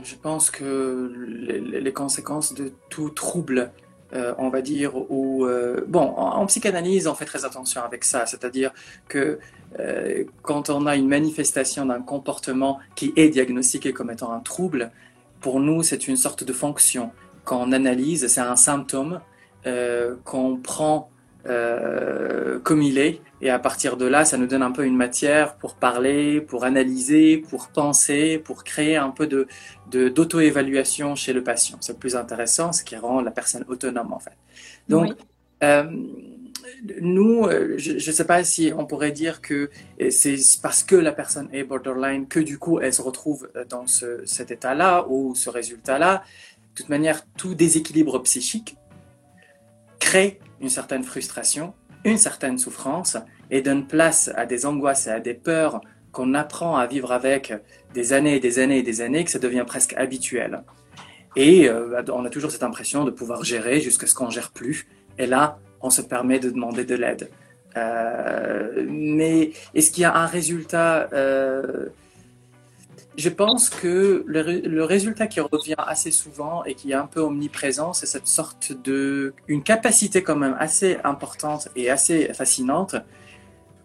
Je 0.03 0.15
pense 0.15 0.49
que 0.49 1.11
les, 1.27 1.59
les 1.81 1.93
conséquences 1.93 2.53
de 2.53 2.71
tout 2.89 3.09
trouble, 3.09 3.73
euh, 4.15 4.33
on 4.37 4.49
va 4.49 4.61
dire, 4.61 4.93
ou 5.11 5.45
euh, 5.45 5.83
bon, 5.87 5.99
en, 5.99 6.45
psychanalyse, 6.45 7.05
on 7.05 7.15
fait 7.15 7.25
très 7.25 7.43
attention 7.43 7.81
avec 7.83 8.05
ça, 8.05 8.25
c'est-à-dire 8.25 8.71
que 9.09 9.39
euh, 9.79 10.23
quand 10.41 10.69
on 10.69 10.85
a 10.85 10.95
une 10.95 11.09
manifestation 11.09 11.85
d'un 11.85 12.01
comportement 12.01 12.79
qui 12.95 13.11
est 13.17 13.27
diagnostiqué 13.27 13.91
comme 13.91 14.09
étant 14.09 14.31
un 14.31 14.39
trouble, 14.39 14.91
pour 15.41 15.59
nous, 15.59 15.83
c'est 15.83 16.07
une 16.07 16.15
sorte 16.15 16.45
de 16.45 16.53
fonction. 16.53 17.11
Quand 17.43 17.61
on 17.61 17.73
analyse, 17.73 18.25
c'est 18.27 18.41
un 18.41 18.55
symptôme 18.55 19.19
qu'on 20.23 20.57
prend 20.57 21.09
euh, 21.47 22.59
comme 22.59 22.81
il 22.81 22.97
est, 22.97 23.21
et 23.41 23.49
à 23.49 23.59
partir 23.59 23.97
de 23.97 24.05
là, 24.05 24.25
ça 24.25 24.37
nous 24.37 24.47
donne 24.47 24.63
un 24.63 24.71
peu 24.71 24.85
une 24.85 24.95
matière 24.95 25.55
pour 25.55 25.75
parler, 25.75 26.41
pour 26.41 26.63
analyser, 26.63 27.37
pour 27.37 27.67
penser, 27.69 28.39
pour 28.39 28.63
créer 28.63 28.95
un 28.95 29.09
peu 29.11 29.27
de 29.27 29.47
d'auto-évaluation 29.91 31.15
chez 31.15 31.33
le 31.33 31.43
patient. 31.43 31.77
C'est 31.81 31.93
le 31.93 31.99
plus 31.99 32.15
intéressant, 32.15 32.71
ce 32.73 32.83
qui 32.83 32.95
rend 32.95 33.21
la 33.21 33.31
personne 33.31 33.63
autonome 33.67 34.11
en 34.13 34.19
fait. 34.19 34.37
Donc, 34.89 35.09
Oui. 35.09 35.15
euh, 35.63 35.83
nous, 37.01 37.45
euh, 37.45 37.75
je 37.77 37.93
ne 37.93 37.99
sais 37.99 38.25
pas 38.25 38.43
si 38.43 38.73
on 38.75 38.85
pourrait 38.85 39.11
dire 39.11 39.41
que 39.41 39.69
c'est 40.09 40.37
parce 40.61 40.83
que 40.83 40.95
la 40.95 41.11
personne 41.11 41.47
est 41.53 41.63
borderline 41.63 42.27
que 42.27 42.39
du 42.39 42.57
coup 42.57 42.79
elle 42.79 42.93
se 42.93 43.01
retrouve 43.01 43.49
dans 43.69 43.85
ce, 43.87 44.25
cet 44.25 44.51
état-là 44.51 45.05
ou 45.09 45.35
ce 45.35 45.49
résultat-là. 45.49 46.23
De 46.73 46.81
toute 46.81 46.89
manière, 46.89 47.25
tout 47.37 47.53
déséquilibre 47.55 48.19
psychique 48.23 48.75
crée 49.99 50.39
une 50.61 50.69
certaine 50.69 51.03
frustration, 51.03 51.73
une 52.03 52.17
certaine 52.17 52.57
souffrance 52.57 53.17
et 53.51 53.61
donne 53.61 53.87
place 53.87 54.31
à 54.35 54.45
des 54.45 54.65
angoisses 54.65 55.07
et 55.07 55.11
à 55.11 55.19
des 55.19 55.33
peurs 55.33 55.81
qu'on 56.11 56.33
apprend 56.33 56.77
à 56.77 56.87
vivre 56.87 57.11
avec 57.11 57.53
des 57.93 58.13
années 58.13 58.37
et 58.37 58.39
des 58.39 58.59
années 58.59 58.79
et 58.79 58.83
des 58.83 59.01
années, 59.01 59.25
que 59.25 59.31
ça 59.31 59.39
devient 59.39 59.65
presque 59.67 59.93
habituel. 59.97 60.63
Et 61.35 61.67
euh, 61.67 62.01
on 62.13 62.23
a 62.23 62.29
toujours 62.29 62.51
cette 62.51 62.63
impression 62.63 63.03
de 63.03 63.11
pouvoir 63.11 63.43
gérer 63.43 63.81
jusqu'à 63.81 64.07
ce 64.07 64.15
qu'on 64.15 64.29
gère 64.29 64.51
plus. 64.51 64.87
Et 65.17 65.25
là, 65.25 65.59
on 65.81 65.89
se 65.89 66.01
permet 66.01 66.39
de 66.39 66.49
demander 66.49 66.85
de 66.85 66.95
l'aide. 66.95 67.29
Euh, 67.75 68.85
mais 68.89 69.51
est-ce 69.73 69.91
qu'il 69.91 70.03
y 70.03 70.05
a 70.05 70.15
un 70.15 70.25
résultat 70.25 71.09
euh, 71.11 71.87
Je 73.17 73.29
pense 73.29 73.69
que 73.69 74.23
le, 74.27 74.59
le, 74.59 74.83
résultat 74.83 75.27
qui 75.27 75.39
revient 75.39 75.75
assez 75.77 76.11
souvent 76.11 76.65
et 76.65 76.75
qui 76.75 76.91
est 76.91 76.95
un 76.95 77.07
peu 77.07 77.21
omniprésent, 77.21 77.93
c'est 77.93 78.05
cette 78.05 78.27
sorte 78.27 78.73
de 78.73 79.33
une 79.47 79.63
capacité 79.63 80.21
quand 80.21 80.35
même 80.35 80.55
assez 80.59 80.97
importante 81.03 81.69
et 81.77 81.89
assez 81.89 82.33
fascinante 82.33 82.95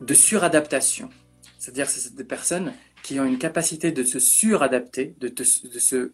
de 0.01 0.15
suradaptation. 0.15 1.11
C'est-à-dire 1.59 1.87
que 1.87 1.93
c'est 1.93 2.15
des 2.15 2.25
personnes 2.25 2.73
qui 3.03 3.21
ont 3.21 3.25
une 3.25 3.39
capacité 3.39 3.93
de 3.93 4.03
se 4.03 4.19
suradapter, 4.19 5.15
de, 5.21 5.29
de, 5.29 5.45
de 5.69 5.79
se 5.79 6.13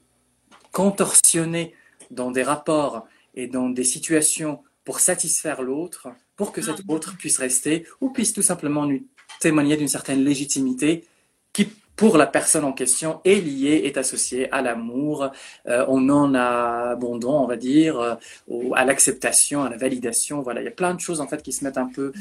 contorsionner 0.72 1.74
dans 2.10 2.30
des 2.30 2.42
rapports 2.42 3.06
et 3.34 3.46
dans 3.46 3.70
des 3.70 3.84
situations 3.84 4.62
pour 4.84 5.00
satisfaire 5.00 5.62
l'autre, 5.62 6.08
pour 6.36 6.52
que 6.52 6.62
cet 6.62 6.82
autre 6.88 7.16
puisse 7.16 7.38
rester 7.38 7.86
ou 8.00 8.10
puisse 8.10 8.32
tout 8.32 8.42
simplement 8.42 8.84
lui 8.84 9.06
témoigner 9.40 9.76
d'une 9.76 9.88
certaine 9.88 10.22
légitimité 10.22 11.04
qui, 11.52 11.68
pour 11.96 12.18
la 12.18 12.26
personne 12.26 12.64
en 12.64 12.72
question, 12.72 13.20
est 13.24 13.40
liée, 13.40 13.82
est 13.84 13.96
associée 13.96 14.52
à 14.52 14.62
l'amour, 14.62 15.30
euh, 15.66 15.86
au 15.86 16.00
non-abondant, 16.00 17.42
on 17.42 17.46
va 17.46 17.56
dire, 17.56 17.98
euh, 17.98 18.14
au, 18.48 18.74
à 18.74 18.84
l'acceptation, 18.84 19.64
à 19.64 19.70
la 19.70 19.76
validation. 19.76 20.42
Voilà, 20.42 20.60
il 20.60 20.64
y 20.64 20.68
a 20.68 20.72
plein 20.72 20.94
de 20.94 21.00
choses 21.00 21.20
en 21.20 21.26
fait 21.26 21.42
qui 21.42 21.52
se 21.52 21.64
mettent 21.64 21.78
un 21.78 21.88
peu 21.88 22.12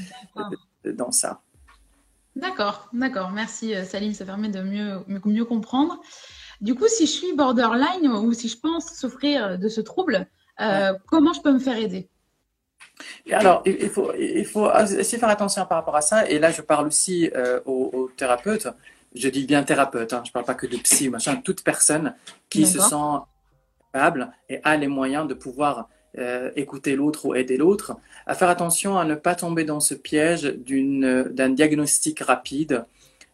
dans 0.86 1.12
ça. 1.12 1.42
D'accord, 2.36 2.90
d'accord. 2.94 3.32
Merci 3.32 3.74
Salim, 3.86 4.14
ça 4.14 4.26
permet 4.26 4.50
de 4.50 4.62
mieux, 4.62 5.00
mieux 5.08 5.46
comprendre. 5.46 6.02
Du 6.62 6.76
coup, 6.76 6.88
si 6.88 7.06
je 7.06 7.12
suis 7.12 7.34
borderline 7.34 8.08
ou 8.08 8.34
si 8.34 8.48
je 8.48 8.58
pense 8.58 8.94
souffrir 8.94 9.60
de 9.60 9.68
ce 9.68 9.82
trouble, 9.82 10.28
euh, 10.62 10.94
ouais. 10.94 10.98
comment 11.08 11.34
je 11.34 11.42
peux 11.42 11.52
me 11.52 11.60
faire 11.60 11.78
aider? 11.78 12.10
Alors, 13.32 13.62
il 13.66 13.90
faut, 13.90 14.14
il 14.18 14.46
faut 14.46 14.72
essayer 14.72 15.18
de 15.18 15.20
faire 15.20 15.30
attention 15.30 15.66
par 15.66 15.80
rapport 15.80 15.96
à 15.96 16.02
ça. 16.02 16.30
Et 16.30 16.40
là, 16.40 16.52
je 16.52 16.62
parle 16.62 16.88
aussi 16.88 17.30
euh, 17.36 17.60
aux, 17.66 17.90
aux, 17.94 18.08
thérapeutes. 18.16 18.68
Je 19.16 19.30
dis 19.30 19.46
bien 19.46 19.64
thérapeute, 19.64 20.14
hein, 20.14 20.22
je 20.24 20.30
ne 20.30 20.34
parle 20.34 20.46
pas 20.46 20.56
que 20.56 20.68
de 20.68 20.78
psy 20.78 21.08
ou 21.08 21.12
machin. 21.12 21.38
Toute 21.38 21.64
personne 21.64 22.14
qui 22.50 22.66
se 22.66 22.80
sent 22.80 22.96
capable 23.94 24.32
et 24.50 24.60
a 24.64 24.76
les 24.76 24.88
moyens 24.88 25.28
de 25.28 25.34
pouvoir 25.34 25.90
euh, 26.18 26.52
écouter 26.56 26.96
l'autre 26.96 27.26
ou 27.26 27.36
aider 27.36 27.58
l'autre, 27.58 27.98
à 28.26 28.36
faire 28.36 28.50
attention 28.50 28.98
à 28.98 29.04
ne 29.04 29.16
pas 29.16 29.36
tomber 29.36 29.66
dans 29.66 29.80
ce 29.80 29.94
piège 29.94 30.44
d'un 30.44 31.50
diagnostic 31.50 32.22
rapide. 32.22 32.86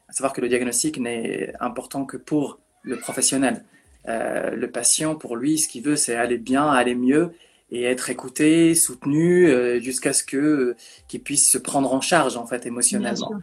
À 0.08 0.14
savoir 0.14 0.34
que 0.34 0.42
le 0.42 0.50
diagnostic 0.50 1.00
n'est 1.00 1.54
important 1.60 2.06
que 2.06 2.18
pour 2.18 2.60
le 2.82 2.98
professionnel. 2.98 3.64
Euh, 4.08 4.52
le 4.56 4.72
patient, 4.72 5.16
pour 5.16 5.36
lui, 5.36 5.60
ce 5.60 5.68
qu'il 5.68 5.84
veut, 5.84 5.96
c'est 5.96 6.16
aller 6.16 6.38
bien, 6.38 6.68
aller 6.70 6.96
mieux 6.96 7.32
et 7.72 7.84
être 7.84 8.10
écouté, 8.10 8.76
soutenu 8.76 9.48
euh, 9.48 9.80
jusqu'à 9.80 10.12
ce 10.12 10.24
que 10.24 10.76
qu'il 11.08 11.22
puisse 11.22 11.50
se 11.50 11.58
prendre 11.58 11.94
en 11.94 12.02
charge 12.02 12.36
en 12.36 12.46
fait 12.46 12.66
émotionnellement. 12.66 13.40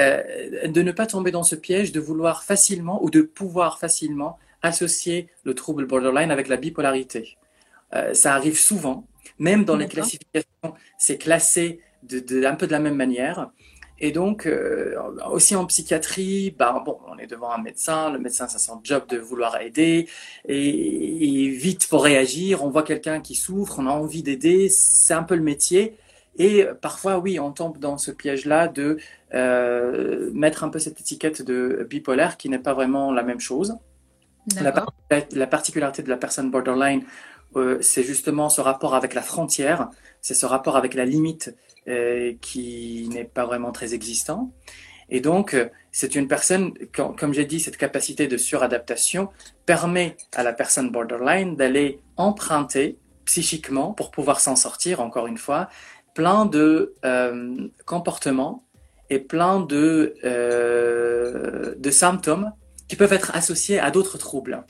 Euh, 0.00 0.66
de 0.66 0.82
ne 0.82 0.92
pas 0.92 1.06
tomber 1.06 1.30
dans 1.30 1.42
ce 1.42 1.54
piège 1.54 1.92
de 1.92 2.00
vouloir 2.00 2.42
facilement 2.42 3.02
ou 3.04 3.10
de 3.10 3.20
pouvoir 3.20 3.78
facilement 3.78 4.38
associer 4.62 5.28
le 5.44 5.54
trouble 5.54 5.86
borderline 5.86 6.30
avec 6.30 6.48
la 6.48 6.56
bipolarité. 6.56 7.36
Euh, 7.94 8.14
ça 8.14 8.34
arrive 8.34 8.58
souvent, 8.58 9.06
même 9.38 9.64
dans 9.64 9.76
les 9.76 9.88
classifications, 9.88 10.74
c'est 10.98 11.18
classé 11.18 11.80
de, 12.02 12.44
un 12.44 12.54
peu 12.54 12.66
de 12.66 12.72
la 12.72 12.78
même 12.78 12.96
manière. 12.96 13.50
Et 13.98 14.12
donc, 14.12 14.46
euh, 14.46 14.94
aussi 15.30 15.54
en 15.54 15.66
psychiatrie, 15.66 16.54
bah, 16.58 16.82
bon, 16.84 16.98
on 17.06 17.18
est 17.18 17.26
devant 17.26 17.50
un 17.50 17.60
médecin, 17.60 18.10
le 18.10 18.18
médecin, 18.18 18.48
ça 18.48 18.58
son 18.58 18.80
job 18.82 19.06
de 19.08 19.18
vouloir 19.18 19.60
aider, 19.60 20.08
et, 20.48 21.44
et 21.44 21.48
vite 21.50 21.84
faut 21.84 21.98
réagir, 21.98 22.64
on 22.64 22.70
voit 22.70 22.82
quelqu'un 22.82 23.20
qui 23.20 23.34
souffre, 23.34 23.78
on 23.78 23.86
a 23.86 23.90
envie 23.90 24.22
d'aider, 24.22 24.70
c'est 24.70 25.12
un 25.12 25.22
peu 25.22 25.34
le 25.34 25.42
métier. 25.42 25.96
Et 26.38 26.64
parfois, 26.80 27.18
oui, 27.18 27.38
on 27.38 27.52
tombe 27.52 27.78
dans 27.78 27.98
ce 27.98 28.10
piège-là 28.10 28.68
de 28.68 28.98
euh, 29.34 30.30
mettre 30.32 30.64
un 30.64 30.68
peu 30.68 30.78
cette 30.78 31.00
étiquette 31.00 31.42
de 31.42 31.86
bipolaire 31.88 32.36
qui 32.36 32.48
n'est 32.48 32.58
pas 32.58 32.74
vraiment 32.74 33.12
la 33.12 33.22
même 33.22 33.40
chose. 33.40 33.76
La, 34.60 34.72
la, 35.32 35.46
particularité 35.46 36.02
de 36.02 36.08
la 36.08 36.16
personne 36.16 36.50
borderline, 36.50 37.04
euh, 37.56 37.78
c'est 37.82 38.02
justement 38.02 38.48
ce 38.48 38.60
rapport 38.60 38.94
avec 38.94 39.12
la 39.12 39.22
frontière, 39.22 39.90
c'est 40.22 40.34
ce 40.34 40.46
rapport 40.46 40.76
avec 40.76 40.94
la 40.94 41.04
limite 41.04 41.54
euh, 41.88 42.32
qui 42.40 43.08
n'est 43.12 43.24
pas 43.24 43.44
vraiment 43.44 43.70
très 43.70 43.92
existant. 43.92 44.50
Et 45.10 45.20
donc, 45.20 45.56
c'est 45.90 46.14
une 46.14 46.28
personne, 46.28 46.72
comme 46.92 47.34
j'ai 47.34 47.44
dit, 47.44 47.58
cette 47.58 47.76
capacité 47.76 48.28
de 48.28 48.36
suradaptation 48.36 49.28
permet 49.66 50.16
à 50.34 50.44
la 50.44 50.52
personne 50.52 50.90
borderline 50.90 51.56
d'aller 51.56 52.00
emprunter 52.16 52.96
psychiquement 53.24 53.92
pour 53.92 54.10
pouvoir 54.10 54.40
s'en 54.40 54.56
sortir, 54.56 55.00
encore 55.00 55.26
une 55.26 55.38
fois, 55.38 55.68
plein 56.14 56.46
de 56.46 56.94
euh, 57.04 57.68
comportements 57.84 58.64
et 59.08 59.18
plein 59.18 59.60
de, 59.60 60.14
euh, 60.24 61.74
de 61.76 61.90
symptômes 61.90 62.52
qui 62.88 62.96
peuvent 62.96 63.12
être 63.12 63.34
associés 63.34 63.78
à 63.78 63.90
d'autres 63.90 64.18
troubles. 64.18 64.64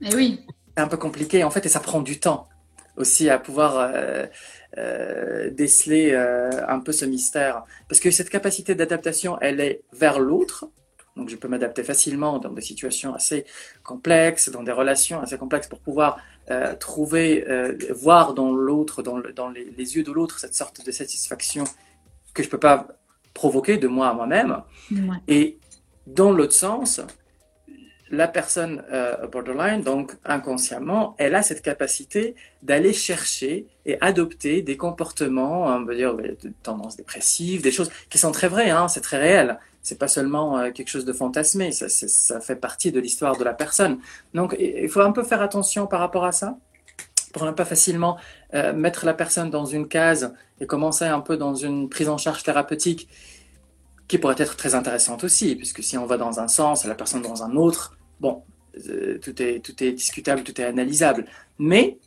Et 0.00 0.08
eh 0.10 0.14
oui. 0.14 0.40
C'est 0.76 0.82
un 0.82 0.88
peu 0.88 0.96
compliqué 0.96 1.44
en 1.44 1.50
fait 1.50 1.66
et 1.66 1.68
ça 1.68 1.80
prend 1.80 2.00
du 2.00 2.20
temps 2.20 2.48
aussi 2.96 3.30
à 3.30 3.38
pouvoir 3.38 3.92
euh, 4.76 5.50
déceler 5.50 6.14
un 6.14 6.80
peu 6.80 6.92
ce 6.92 7.04
mystère. 7.04 7.64
Parce 7.88 8.00
que 8.00 8.10
cette 8.10 8.30
capacité 8.30 8.74
d'adaptation, 8.74 9.38
elle 9.40 9.60
est 9.60 9.82
vers 9.92 10.20
l'autre. 10.20 10.66
Donc 11.16 11.28
je 11.28 11.36
peux 11.36 11.48
m'adapter 11.48 11.82
facilement 11.82 12.38
dans 12.38 12.52
des 12.52 12.62
situations 12.62 13.14
assez 13.14 13.44
complexes, 13.82 14.48
dans 14.50 14.62
des 14.62 14.72
relations 14.72 15.20
assez 15.20 15.38
complexes 15.38 15.66
pour 15.66 15.80
pouvoir 15.80 16.18
euh, 16.50 16.74
trouver, 16.74 17.44
euh, 17.48 17.76
voir 17.94 18.34
dans 18.34 18.52
l'autre, 18.52 19.02
dans, 19.02 19.20
dans 19.36 19.50
les, 19.50 19.96
yeux 19.96 20.02
de 20.02 20.10
l'autre, 20.10 20.38
cette 20.40 20.54
sorte 20.54 20.84
de 20.84 20.90
satisfaction 20.90 21.64
que 22.34 22.42
je 22.42 22.48
ne 22.48 22.50
peux 22.50 22.58
pas 22.58 22.88
provoquer 23.34 23.76
de 23.76 23.86
moi 23.86 24.08
à 24.08 24.14
moi-même. 24.14 24.62
Et 25.28 25.58
dans 26.06 26.32
l'autre 26.32 26.52
sens, 26.52 27.00
la 28.10 28.26
personne 28.26 28.82
euh, 28.92 29.28
borderline, 29.28 29.82
donc 29.82 30.16
inconsciemment, 30.24 31.14
elle 31.18 31.36
a 31.36 31.42
cette 31.42 31.62
capacité 31.62 32.34
d'aller 32.62 32.92
chercher 32.92 33.66
et 33.86 34.00
adopter 34.00 34.62
des 34.62 34.76
comportements, 34.76 35.66
on 35.66 35.84
va 35.84 35.94
dire, 35.94 36.16
de 36.16 36.36
tendances 36.62 36.96
dépressives, 36.96 37.62
des 37.62 37.70
choses 37.70 37.90
qui 38.08 38.18
sont 38.18 38.32
très 38.32 38.48
vraies, 38.48 38.70
hein, 38.70 38.88
c'est 38.88 39.02
très 39.02 39.18
réel 39.18 39.58
c'est 39.82 39.98
pas 39.98 40.08
seulement 40.08 40.58
euh, 40.58 40.70
quelque 40.70 40.88
chose 40.88 41.04
de 41.04 41.12
fantasmé, 41.12 41.72
ça, 41.72 42.40
fait 42.40 42.56
partie 42.56 42.92
de 42.92 43.00
l'histoire 43.00 43.36
de 43.36 43.44
la 43.44 43.54
personne. 43.54 43.98
Donc 44.34 44.56
il 44.58 44.88
faut 44.88 45.00
un 45.00 45.12
peu 45.12 45.22
faire 45.22 45.42
attention 45.42 45.86
par 45.86 46.00
rapport 46.00 46.24
à 46.24 46.32
ça, 46.32 46.58
pour 47.32 47.44
ne 47.44 47.52
pas 47.52 47.64
facilement 47.64 48.18
euh, 48.54 48.72
mettre 48.72 49.06
la 49.06 49.14
personne 49.14 49.50
dans 49.50 49.64
une 49.64 49.88
case 49.88 50.34
et 50.60 50.66
commencer 50.66 51.04
un 51.04 51.20
peu 51.20 51.36
dans 51.36 51.54
une 51.54 51.88
prise 51.88 52.08
en 52.08 52.18
charge 52.18 52.42
thérapeutique 52.42 53.08
qui 54.08 54.18
pourrait 54.18 54.34
être 54.38 54.56
très 54.56 54.74
intéressante 54.74 55.24
aussi, 55.24 55.54
puisque 55.54 55.82
si 55.82 55.96
on 55.96 56.04
va 56.04 56.16
dans 56.16 56.40
un 56.40 56.48
sens 56.48 56.84
et 56.84 56.88
la 56.88 56.96
personne 56.96 57.22
dans 57.22 57.44
un 57.44 57.54
autre, 57.54 57.96
bon, 58.18 58.42
euh, 58.88 59.18
tout, 59.18 59.40
est, 59.40 59.60
tout 59.60 59.82
est 59.82 59.92
discutable, 59.92 60.42
tout 60.42 60.60
est 60.60 60.64
analysable. 60.64 61.26
Mais 61.58 61.98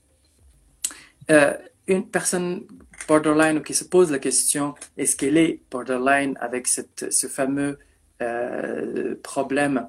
une 1.87 2.07
personne 2.09 2.63
borderline 3.07 3.57
ou 3.57 3.61
qui 3.61 3.73
se 3.73 3.83
pose 3.83 4.11
la 4.11 4.19
question 4.19 4.75
est-ce 4.97 5.15
qu'elle 5.15 5.37
est 5.37 5.59
borderline 5.71 6.37
avec 6.39 6.67
cette, 6.67 7.11
ce 7.11 7.27
fameux 7.27 7.77
euh, 8.21 9.15
problème 9.23 9.87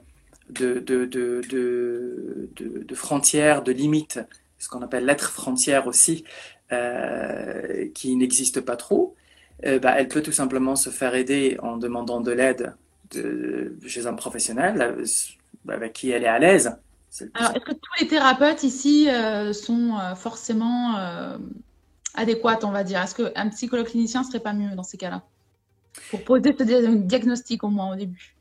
de, 0.51 0.79
de, 0.79 1.05
de, 1.05 1.41
de, 1.49 2.51
de 2.57 2.95
frontières, 2.95 3.63
de 3.63 3.73
limites, 3.73 4.21
ce 4.59 4.69
qu'on 4.69 4.83
appelle 4.83 5.05
l'être 5.05 5.31
frontière 5.31 5.87
aussi, 5.87 6.25
euh, 6.73 7.89
qui 7.95 8.17
n'existe 8.17 8.61
pas 8.61 8.77
trop, 8.77 9.15
euh, 9.65 9.79
bah, 9.79 9.95
elle 9.97 10.09
peut 10.09 10.23
tout 10.23 10.33
simplement 10.33 10.77
se 10.77 10.91
faire 10.91 11.15
aider 11.15 11.59
en 11.63 11.77
demandant 11.77 12.21
de 12.21 12.33
l'aide 12.33 12.75
chez 13.87 14.07
un 14.07 14.15
professionnel 14.15 15.05
avec 15.69 15.93
qui 15.93 16.11
elle 16.11 16.25
est 16.25 16.29
à 16.29 16.39
l'aise. 16.39 16.77
Alors, 17.35 17.53
est-ce 17.55 17.65
que 17.65 17.73
tous 17.73 18.01
les 18.01 18.09
thérapeutes 18.09 18.65
ici 18.65 19.09
sont 19.53 19.97
forcément 20.17 20.97
adéquate, 22.15 22.65
on 22.65 22.71
va 22.71 22.85
dire 22.85 23.01
Est-ce 23.01 23.15
qu'un 23.15 23.49
psychologue 23.51 23.87
clinicien 23.87 24.25
serait 24.25 24.41
pas 24.41 24.53
mieux 24.53 24.75
dans 24.75 24.83
ces 24.83 24.97
cas-là? 24.97 25.23
Pour 26.11 26.25
poser 26.25 26.55
ce 26.59 26.65
diagnostic 26.97 27.63
au 27.65 27.69
moins 27.69 27.93
au 27.93 27.97
début. 27.97 28.37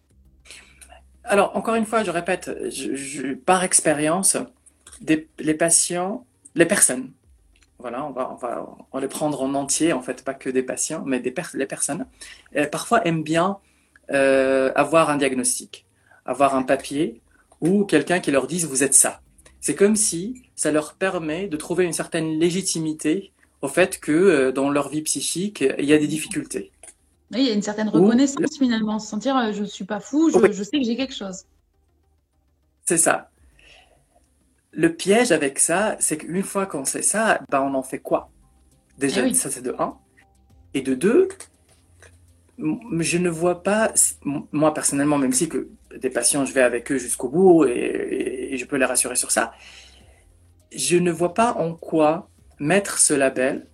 Alors, 1.24 1.56
encore 1.56 1.76
une 1.76 1.86
fois, 1.86 2.04
je 2.04 2.12
répète, 2.12 2.52
par 3.46 3.64
expérience, 3.64 4.38
les 5.02 5.54
patients, 5.54 6.26
les 6.56 6.66
personnes, 6.66 7.12
voilà, 7.84 8.06
on 8.06 8.12
va, 8.12 8.32
on 8.32 8.36
va, 8.36 8.66
on 8.94 9.00
les 9.00 9.10
prendre 9.10 9.42
en 9.42 9.54
entier, 9.56 9.92
en 9.92 10.02
fait, 10.02 10.24
pas 10.24 10.34
que 10.34 10.50
des 10.50 10.64
patients, 10.64 11.04
mais 11.06 11.20
des 11.20 11.34
les 11.56 11.66
personnes, 11.66 12.06
euh, 12.56 12.66
parfois 12.66 13.06
aiment 13.06 13.24
bien 13.24 13.58
euh, 14.10 14.72
avoir 14.74 15.10
un 15.10 15.18
diagnostic, 15.18 15.86
avoir 16.26 16.56
un 16.56 16.64
papier 16.64 17.22
ou 17.60 17.84
quelqu'un 17.84 18.22
qui 18.22 18.32
leur 18.32 18.48
dise 18.48 18.66
vous 18.66 18.84
êtes 18.84 18.94
ça. 18.94 19.20
C'est 19.60 19.76
comme 19.76 19.98
si 19.98 20.44
ça 20.56 20.72
leur 20.72 20.94
permet 20.94 21.48
de 21.48 21.58
trouver 21.58 21.84
une 21.84 21.92
certaine 21.92 22.40
légitimité 22.40 23.33
au 23.64 23.70
fait 23.70 24.00
que 24.00 24.12
euh, 24.12 24.52
dans 24.52 24.70
leur 24.70 24.90
vie 24.90 25.02
psychique, 25.02 25.64
il 25.80 25.86
y 25.86 25.94
a 25.94 25.98
des 25.98 26.08
difficultés. 26.08 26.72
Oui, 27.32 27.40
il 27.40 27.48
y 27.48 27.50
a 27.50 27.54
une 27.54 27.62
certaine 27.62 27.88
reconnaissance 27.88 28.58
finalement, 28.60 29.00
se 29.00 29.08
sentir 29.08 29.38
euh, 29.38 29.54
je 29.54 29.62
ne 29.62 29.66
suis 29.66 29.86
pas 29.86 30.02
fou, 30.02 30.30
je, 30.30 30.64
sais 30.64 30.78
que 30.78 30.84
j'ai 30.84 30.98
quelque 30.98 31.16
chose. 31.16 31.46
C'est 32.86 32.98
ça. 32.98 33.30
Le 34.72 34.94
piège 34.94 35.32
avec 35.32 35.60
ça, 35.60 35.96
c'est 36.00 36.18
qu'une 36.18 36.44
fois 36.44 36.66
qu'on 36.66 36.84
sait 36.84 37.02
ça, 37.02 37.40
ben 37.50 37.62
on 37.62 37.74
en 37.74 37.84
fait 37.84 38.00
quoi? 38.00 38.30
Déjà, 38.98 39.26
eh 39.26 39.34
ça 39.34 39.50
c'est 39.50 39.62
de 39.62 39.74
un. 39.80 39.96
Et 40.74 40.82
de 40.82 40.94
deux, 40.94 41.30
je 42.58 43.18
ne 43.18 43.30
vois 43.30 43.64
pas, 43.64 43.94
moi 44.52 44.74
personnellement, 44.74 45.18
même 45.18 45.32
si 45.32 45.48
que 45.48 45.70
des 45.98 46.10
patients, 46.10 46.44
je 46.46 46.54
vais 46.54 46.64
avec 46.64 46.92
eux 46.92 46.98
jusqu'au 46.98 47.30
bout 47.30 47.66
et, 47.66 48.58
je 48.58 48.66
peux 48.66 48.76
les 48.76 48.86
rassurer 48.86 49.16
sur 49.16 49.32
ça, 49.32 49.54
je 50.76 50.98
ne 50.98 51.12
vois 51.12 51.34
pas 51.34 51.54
en 51.54 51.74
quoi 51.74 52.30
mettre 52.64 52.98
ce 53.00 53.14
label 53.14 53.68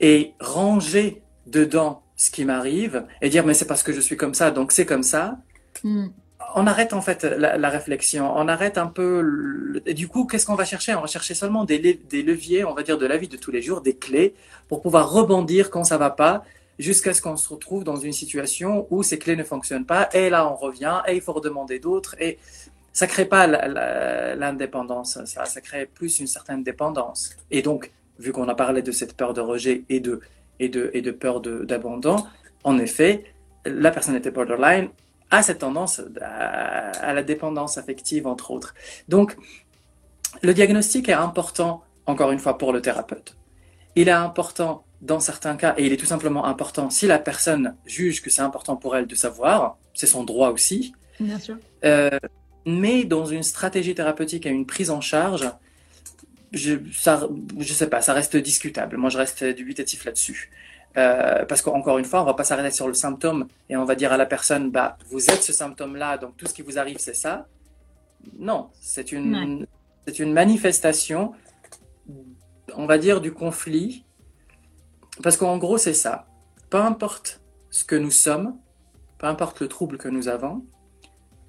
et 0.00 0.32
ranger 0.40 1.22
dedans 1.46 2.02
ce 2.16 2.30
qui 2.30 2.44
m'arrive 2.44 3.04
et 3.22 3.28
dire 3.28 3.46
mais 3.46 3.54
c'est 3.54 3.66
parce 3.66 3.82
que 3.82 3.92
je 3.92 4.00
suis 4.00 4.16
comme 4.16 4.34
ça, 4.34 4.50
donc 4.50 4.72
c'est 4.72 4.86
comme 4.86 5.02
ça. 5.02 5.38
Hmm. 5.84 6.08
On 6.56 6.66
arrête 6.66 6.92
en 6.94 7.00
fait 7.00 7.22
la, 7.22 7.68
réflexion, 7.68 8.32
on 8.36 8.48
arrête 8.48 8.76
un 8.76 8.88
peu. 8.88 9.80
Et 9.86 9.94
du 9.94 10.08
coup, 10.08 10.26
qu'est-ce 10.26 10.46
qu'on 10.46 10.56
va 10.56 10.64
chercher? 10.64 10.94
On 10.94 11.00
va 11.00 11.06
chercher 11.06 11.34
seulement 11.34 11.64
des, 11.64 11.78
des, 11.78 12.22
leviers, 12.22 12.64
on 12.64 12.74
va 12.74 12.82
dire, 12.82 12.98
de 12.98 13.06
la 13.06 13.18
vie 13.18 13.28
de 13.28 13.36
tous 13.36 13.52
les 13.52 13.62
jours, 13.62 13.82
des 13.82 13.94
clés 13.94 14.34
pour 14.68 14.82
pouvoir 14.82 15.12
rebondir 15.12 15.70
quand 15.70 15.84
ça 15.84 15.96
va 15.96 16.10
pas, 16.10 16.42
jusqu'à 16.78 17.14
ce 17.14 17.22
qu'on 17.22 17.36
se 17.36 17.48
retrouve 17.48 17.84
dans 17.84 17.96
une 17.96 18.12
situation 18.12 18.88
où 18.90 19.04
ces 19.04 19.18
clés 19.18 19.36
ne 19.36 19.44
fonctionnent 19.44 19.86
pas. 19.86 20.08
Et 20.12 20.28
là, 20.28 20.50
on 20.50 20.56
revient 20.56 21.00
et 21.06 21.14
il 21.14 21.20
faut 21.20 21.34
redemander 21.34 21.78
d'autres. 21.78 22.16
Et 22.20 22.38
ça 22.92 23.06
crée 23.06 23.26
pas 23.26 23.46
l'indépendance, 24.34 25.24
ça, 25.24 25.44
ça 25.44 25.60
crée 25.60 25.86
plus 25.86 26.18
une 26.18 26.26
certaine 26.26 26.64
dépendance. 26.64 27.30
Et 27.52 27.62
donc, 27.62 27.92
vu 28.20 28.32
qu'on 28.32 28.48
a 28.48 28.54
parlé 28.54 28.82
de 28.82 28.92
cette 28.92 29.16
peur 29.16 29.34
de 29.34 29.40
rejet 29.40 29.84
et 29.88 30.00
de, 30.00 30.20
et 30.60 30.68
de, 30.68 30.90
et 30.94 31.02
de 31.02 31.10
peur 31.10 31.40
d'abandon, 31.40 32.16
en 32.64 32.78
effet, 32.78 33.24
la 33.64 33.90
personnalité 33.90 34.30
borderline 34.30 34.90
a 35.30 35.42
cette 35.42 35.58
tendance 35.58 36.02
à, 36.20 37.12
la 37.12 37.22
dépendance 37.22 37.78
affective, 37.78 38.26
entre 38.26 38.50
autres. 38.50 38.74
Donc, 39.08 39.36
le 40.42 40.52
diagnostic 40.54 41.08
est 41.08 41.14
important, 41.14 41.82
encore 42.06 42.30
une 42.32 42.38
fois, 42.38 42.58
pour 42.58 42.72
le 42.72 42.82
thérapeute. 42.82 43.36
Il 43.96 44.08
est 44.08 44.12
important 44.12 44.84
dans 45.00 45.20
certains 45.20 45.56
cas, 45.56 45.74
et 45.78 45.86
il 45.86 45.92
est 45.92 45.96
tout 45.96 46.06
simplement 46.06 46.44
important 46.44 46.90
si 46.90 47.06
la 47.06 47.18
personne 47.18 47.74
juge 47.86 48.22
que 48.22 48.28
c'est 48.28 48.42
important 48.42 48.76
pour 48.76 48.96
elle 48.96 49.06
de 49.06 49.14
savoir, 49.14 49.78
c'est 49.94 50.06
son 50.06 50.24
droit 50.24 50.50
aussi. 50.50 50.92
Bien 51.18 51.38
sûr. 51.38 51.56
Euh, 51.84 52.18
mais 52.66 53.04
dans 53.04 53.24
une 53.24 53.42
stratégie 53.42 53.94
thérapeutique 53.94 54.44
et 54.44 54.50
une 54.50 54.66
prise 54.66 54.90
en 54.90 55.00
charge, 55.00 55.50
je, 56.52 56.76
ça, 56.92 57.28
je 57.58 57.72
sais 57.72 57.88
pas, 57.88 58.00
ça 58.00 58.12
reste 58.12 58.36
discutable. 58.36 58.96
Moi, 58.96 59.10
je 59.10 59.18
reste 59.18 59.44
dubitatif 59.44 60.04
là-dessus. 60.04 60.50
Euh, 60.96 61.44
parce 61.44 61.62
qu'encore 61.62 61.98
une 61.98 62.04
fois, 62.04 62.22
on 62.22 62.24
va 62.24 62.34
pas 62.34 62.42
s'arrêter 62.42 62.74
sur 62.74 62.88
le 62.88 62.94
symptôme 62.94 63.46
et 63.68 63.76
on 63.76 63.84
va 63.84 63.94
dire 63.94 64.12
à 64.12 64.16
la 64.16 64.26
personne, 64.26 64.70
bah, 64.70 64.98
vous 65.08 65.30
êtes 65.30 65.42
ce 65.42 65.52
symptôme-là, 65.52 66.18
donc 66.18 66.36
tout 66.36 66.46
ce 66.46 66.54
qui 66.54 66.62
vous 66.62 66.78
arrive, 66.78 66.98
c'est 66.98 67.14
ça. 67.14 67.46
Non, 68.38 68.70
c'est 68.80 69.12
une, 69.12 69.66
c'est 70.06 70.18
une 70.18 70.32
manifestation, 70.32 71.32
on 72.74 72.86
va 72.86 72.98
dire, 72.98 73.20
du 73.20 73.32
conflit. 73.32 74.04
Parce 75.22 75.36
qu'en 75.36 75.58
gros, 75.58 75.78
c'est 75.78 75.94
ça. 75.94 76.26
Peu 76.70 76.78
importe 76.78 77.40
ce 77.70 77.84
que 77.84 77.94
nous 77.94 78.10
sommes, 78.10 78.56
peu 79.18 79.26
importe 79.26 79.60
le 79.60 79.68
trouble 79.68 79.96
que 79.96 80.08
nous 80.08 80.28
avons, 80.28 80.64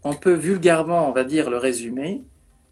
on 0.03 0.13
peut 0.13 0.33
vulgairement, 0.33 1.09
on 1.09 1.11
va 1.11 1.23
dire, 1.23 1.49
le 1.49 1.57
résumer 1.57 2.23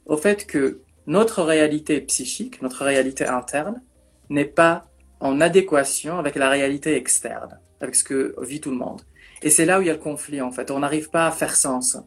au 0.05 0.17
fait 0.17 0.45
que 0.45 0.81
notre 1.09 1.41
réalité 1.41 2.01
psychique, 2.01 2.61
notre 2.61 2.85
réalité 2.85 3.25
interne, 3.25 3.81
n'est 4.29 4.45
pas 4.45 4.85
en 5.19 5.41
adéquation 5.41 6.19
avec 6.19 6.35
la 6.35 6.49
réalité 6.49 6.95
externe, 6.95 7.59
avec 7.81 7.95
ce 7.95 8.03
que 8.03 8.35
vit 8.43 8.61
tout 8.61 8.69
le 8.69 8.77
monde. 8.77 9.01
Et 9.41 9.49
c'est 9.49 9.65
là 9.65 9.79
où 9.79 9.81
il 9.81 9.87
y 9.87 9.89
a 9.89 9.93
le 9.93 9.99
conflit, 9.99 10.39
en 10.39 10.51
fait. 10.51 10.69
On 10.69 10.79
n'arrive 10.79 11.09
pas 11.09 11.25
à 11.25 11.31
faire 11.31 11.55
sens. 11.55 11.97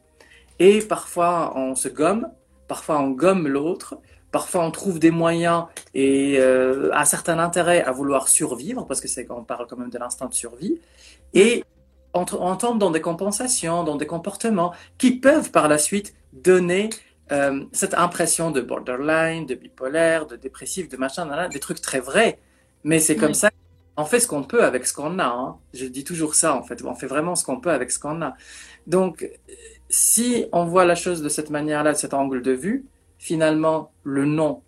Et 0.61 0.79
parfois, 0.83 1.53
on 1.57 1.75
se 1.75 1.89
gomme, 1.89 2.29
parfois 2.69 3.01
on 3.01 3.11
gomme 3.11 3.49
l'autre, 3.49 3.99
parfois 4.31 4.65
on 4.65 4.71
trouve 4.71 5.01
des 5.01 5.11
moyens 5.11 5.65
et 5.95 6.37
euh, 6.39 6.95
un 6.95 7.05
certain 7.05 7.41
intérêt 7.41 7.83
à 7.83 7.91
vouloir 7.91 8.29
survivre, 8.29 8.87
parce 8.87 9.01
que 9.01 9.09
c'est 9.09 9.27
qu'on 9.27 9.43
parle 9.43 9.67
quand 9.67 9.79
même 9.79 9.91
de 9.91 9.99
l'instinct 9.99 10.29
de 10.29 10.35
survie, 10.35 10.79
et 11.35 11.65
on, 12.15 12.25
on, 12.39 12.55
tombe 12.55 12.79
dans 12.79 12.93
des 12.93 13.01
compensations, 13.01 13.83
dans 13.83 13.97
des 13.97 14.07
comportements 14.07 14.73
qui 14.97 15.11
peuvent 15.19 15.51
par 15.51 15.67
la 15.67 15.79
suite 15.79 16.15
donner 16.33 16.91
euh, 17.33 17.65
cette 17.73 17.95
impression 17.95 18.51
de 18.51 18.61
borderline, 18.61 19.47
de 19.47 19.55
bipolaire, 19.55 20.27
de 20.27 20.37
dépressif, 20.37 20.89
de 20.89 20.97
machin, 20.97 21.49
des 21.49 21.61
trucs 21.61 21.81
très 21.81 22.01
vrais. 22.01 22.39
Mais 22.85 22.99
c'est 22.99 23.17
comme 23.17 23.35
ça, 23.35 23.51
on 23.97 24.05
fait 24.05 24.21
ce 24.21 24.27
qu'on 24.27 24.43
peut 24.43 24.65
avec 24.65 24.87
ce 24.87 24.93
qu'on 24.93 25.19
a. 25.19 25.27
Hein. 25.27 25.57
Je 25.73 25.87
dis 25.87 26.05
toujours 26.05 26.35
ça, 26.35 26.55
en 26.55 26.63
fait. 26.63 26.83
On 26.85 26.95
fait 26.95 27.07
vraiment 27.07 27.35
ce 27.35 27.45
qu'on 27.45 27.61
peut 27.61 27.71
avec 27.71 27.91
ce 27.91 27.99
qu'on 27.99 28.23
a. 28.23 28.35
Donc, 28.87 29.29
si 29.89 30.47
on 30.53 30.65
voit 30.65 30.85
la 30.85 30.95
chose 30.95 31.23
de 31.23 31.29
cette 31.29 31.51
manière-là, 31.51 31.93
de 31.93 31.99
cet 31.99 32.15
angle 32.15 32.43
de 32.43 32.53
vue, 32.53 32.85
finalement, 33.19 33.93
le 34.03 34.25
nom 34.25 34.63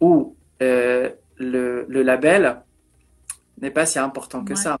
ou 0.00 0.36
euh, 0.62 1.10
le, 1.36 1.86
le, 1.88 2.02
label 2.02 2.62
n'est 3.60 3.70
pas 3.70 3.86
si 3.86 3.98
important 3.98 4.44
que 4.44 4.54
ça. 4.54 4.78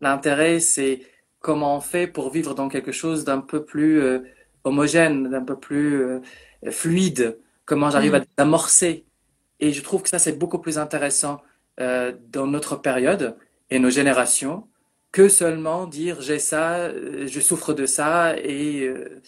L'intérêt, 0.00 0.58
c'est 0.60 1.00
comment 1.40 1.76
on 1.76 1.80
fait 1.80 2.06
pour 2.06 2.30
vivre 2.30 2.54
dans 2.54 2.68
quelque 2.68 2.92
chose 2.92 3.24
d'un 3.24 3.40
peu 3.40 3.64
plus 3.64 4.00
euh, 4.00 4.20
homogène, 4.64 5.28
d'un 5.28 5.44
peu 5.44 5.56
plus 5.56 6.02
euh, 6.02 6.20
fluide, 6.70 7.38
comment 7.64 7.90
j'arrive 7.90 8.12
mm. 8.12 8.24
à 8.36 8.42
amorcer. 8.42 9.04
Et 9.60 9.72
je 9.72 9.82
trouve 9.82 10.02
que 10.02 10.08
ça, 10.08 10.18
c'est 10.18 10.32
beaucoup 10.32 10.58
plus 10.58 10.78
intéressant 10.78 11.40
euh, 11.80 12.12
dans 12.30 12.46
notre 12.46 12.76
période 12.76 13.36
et 13.70 13.78
nos 13.78 13.90
générations 13.90 14.68
que 15.10 15.28
seulement 15.28 15.86
dire 15.86 16.20
j'ai 16.20 16.38
ça, 16.38 16.74
euh, 16.74 17.26
je 17.26 17.40
souffre 17.40 17.72
de 17.72 17.86
ça 17.86 18.36
et 18.36 18.82
euh, 18.82 19.22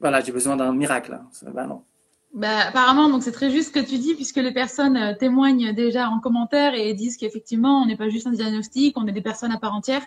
voilà, 0.00 0.20
j'ai 0.20 0.32
besoin 0.32 0.56
d'un 0.56 0.74
miracle. 0.74 1.18
Ben 1.54 1.66
non. 1.66 1.84
Bah, 2.34 2.68
apparemment, 2.68 3.08
donc 3.08 3.22
c'est 3.22 3.32
très 3.32 3.50
juste 3.50 3.74
ce 3.74 3.80
que 3.80 3.86
tu 3.86 3.96
dis, 3.96 4.14
puisque 4.14 4.36
les 4.36 4.52
personnes 4.52 5.16
témoignent 5.18 5.72
déjà 5.72 6.10
en 6.10 6.20
commentaire 6.20 6.74
et 6.74 6.92
disent 6.92 7.16
qu'effectivement, 7.16 7.80
on 7.80 7.86
n'est 7.86 7.96
pas 7.96 8.10
juste 8.10 8.26
un 8.26 8.32
diagnostic, 8.32 8.98
on 8.98 9.06
est 9.06 9.12
des 9.12 9.22
personnes 9.22 9.52
à 9.52 9.58
part 9.58 9.72
entière. 9.72 10.02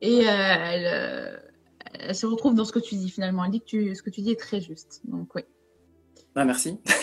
Et 0.00 0.18
elles, 0.18 1.40
elles, 1.94 2.14
se 2.14 2.26
retrouvent 2.26 2.54
dans 2.54 2.64
ce 2.64 2.72
que 2.72 2.78
tu 2.78 2.94
dis 2.94 3.10
finalement. 3.10 3.44
Elle 3.44 3.50
dit 3.50 3.60
que 3.60 3.66
tu, 3.66 3.94
ce 3.96 4.02
que 4.02 4.10
tu 4.10 4.20
dis 4.20 4.30
est 4.30 4.38
très 4.38 4.60
juste. 4.60 5.00
Donc 5.04 5.34
oui. 5.34 5.42
Ah, 6.34 6.46
merci. 6.46 6.78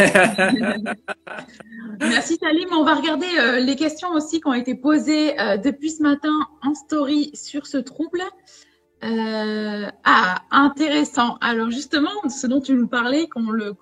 merci 2.00 2.38
Salim. 2.42 2.70
On 2.72 2.84
va 2.84 2.96
regarder 2.96 3.28
euh, 3.40 3.60
les 3.60 3.76
questions 3.76 4.10
aussi 4.10 4.42
qui 4.42 4.48
ont 4.48 4.54
été 4.54 4.74
posées 4.74 5.40
euh, 5.40 5.58
depuis 5.58 5.92
ce 5.92 6.02
matin 6.02 6.34
en 6.64 6.74
story 6.74 7.30
sur 7.36 7.68
ce 7.68 7.78
trouble. 7.78 8.24
Euh, 9.04 9.88
ah, 10.04 10.42
intéressant. 10.50 11.38
Alors 11.42 11.70
justement, 11.70 12.10
ce 12.28 12.48
dont 12.48 12.60
tu 12.60 12.74
nous 12.74 12.88
parlais, 12.88 13.28
qu'on 13.28 13.52
le, 13.52 13.76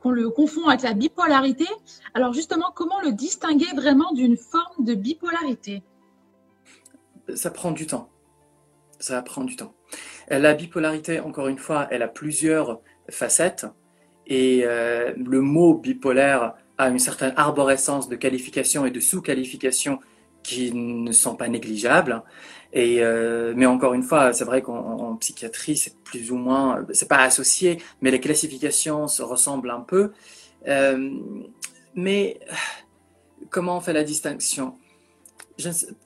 qu'on 0.00 0.10
le 0.10 0.30
confond 0.30 0.68
avec 0.68 0.82
la 0.82 0.92
bipolarité. 0.94 1.66
Alors 2.14 2.32
justement, 2.32 2.70
comment 2.72 3.00
le 3.00 3.10
distinguer 3.10 3.74
vraiment 3.74 4.12
d'une 4.12 4.36
forme 4.36 4.84
de 4.84 4.94
bipolarité? 4.94 5.82
Ça 7.34 7.50
prend 7.50 7.72
du 7.72 7.88
temps. 7.88 8.08
Ça 9.00 9.20
prend 9.22 9.42
du 9.42 9.56
temps. 9.56 9.74
La 10.28 10.54
bipolarité, 10.54 11.18
encore 11.18 11.48
une 11.48 11.58
fois, 11.58 11.88
elle 11.90 12.02
a 12.02 12.08
plusieurs 12.08 12.80
facettes. 13.10 13.66
Et 14.32 14.62
euh, 14.64 15.12
le 15.14 15.42
mot 15.42 15.74
bipolaire 15.74 16.54
a 16.78 16.88
une 16.88 16.98
certaine 16.98 17.34
arborescence 17.36 18.08
de 18.08 18.16
qualification 18.16 18.86
et 18.86 18.90
de 18.90 18.98
sous-qualification 18.98 20.00
qui 20.42 20.72
ne 20.72 21.12
sont 21.12 21.36
pas 21.36 21.48
négligeables. 21.48 22.22
Euh, 22.74 23.52
mais 23.54 23.66
encore 23.66 23.92
une 23.92 24.02
fois, 24.02 24.32
c'est 24.32 24.46
vrai 24.46 24.62
qu'en 24.62 25.16
psychiatrie, 25.16 25.76
c'est 25.76 25.98
plus 26.02 26.32
ou 26.32 26.36
moins, 26.36 26.86
c'est 26.94 27.10
pas 27.10 27.18
associé, 27.18 27.76
mais 28.00 28.10
les 28.10 28.20
classifications 28.20 29.06
se 29.06 29.22
ressemblent 29.22 29.68
un 29.68 29.80
peu. 29.80 30.12
Euh, 30.66 31.10
mais 31.94 32.40
comment 33.50 33.76
on 33.76 33.80
fait 33.80 33.92
la 33.92 34.02
distinction? 34.02 34.78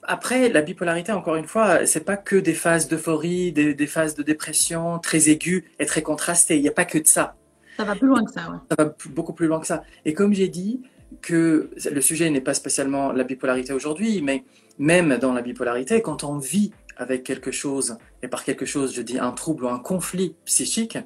Après, 0.03 0.49
la 0.49 0.61
bipolarité, 0.63 1.13
encore 1.13 1.37
une 1.37 1.47
fois, 1.47 1.85
c'est 1.85 2.03
pas 2.03 2.17
que 2.17 2.35
des 2.35 2.53
phases 2.53 2.89
d'euphorie, 2.89 3.53
des, 3.53 3.73
des, 3.73 3.87
phases 3.87 4.15
de 4.15 4.21
dépression 4.21 4.99
très 4.99 5.29
aiguës 5.29 5.63
et 5.79 5.85
très 5.85 6.01
contrastées. 6.01 6.57
Il 6.57 6.61
n'y 6.61 6.67
a 6.67 6.73
pas 6.73 6.83
que 6.83 6.97
de 6.97 7.07
ça. 7.07 7.37
Ça 7.77 7.83
va 7.83 7.95
plus 7.95 8.07
loin 8.07 8.23
que 8.25 8.31
ça. 8.31 8.41
Ça 8.69 8.83
va 8.83 8.95
beaucoup 9.11 9.33
plus 9.33 9.47
loin 9.47 9.59
que 9.59 9.67
ça. 9.67 9.83
Et 10.03 10.13
comme 10.13 10.33
j'ai 10.33 10.47
dit, 10.47 10.81
que 11.21 11.69
le 11.89 12.01
sujet 12.01 12.29
n'est 12.29 12.41
pas 12.41 12.53
spécialement 12.53 13.11
la 13.11 13.23
bipolarité 13.23 13.73
aujourd'hui, 13.73 14.21
mais 14.21 14.43
même 14.77 15.17
dans 15.17 15.33
la 15.33 15.41
bipolarité, 15.41 16.01
quand 16.01 16.23
on 16.23 16.37
vit 16.37 16.71
avec 16.97 17.23
quelque 17.23 17.51
chose, 17.51 17.97
et 18.23 18.27
par 18.27 18.43
quelque 18.43 18.65
chose, 18.65 18.93
je 18.93 19.01
dis 19.01 19.19
un 19.19 19.31
trouble 19.31 19.65
ou 19.65 19.69
un 19.69 19.79
conflit 19.79 20.35
psychique, 20.45 20.97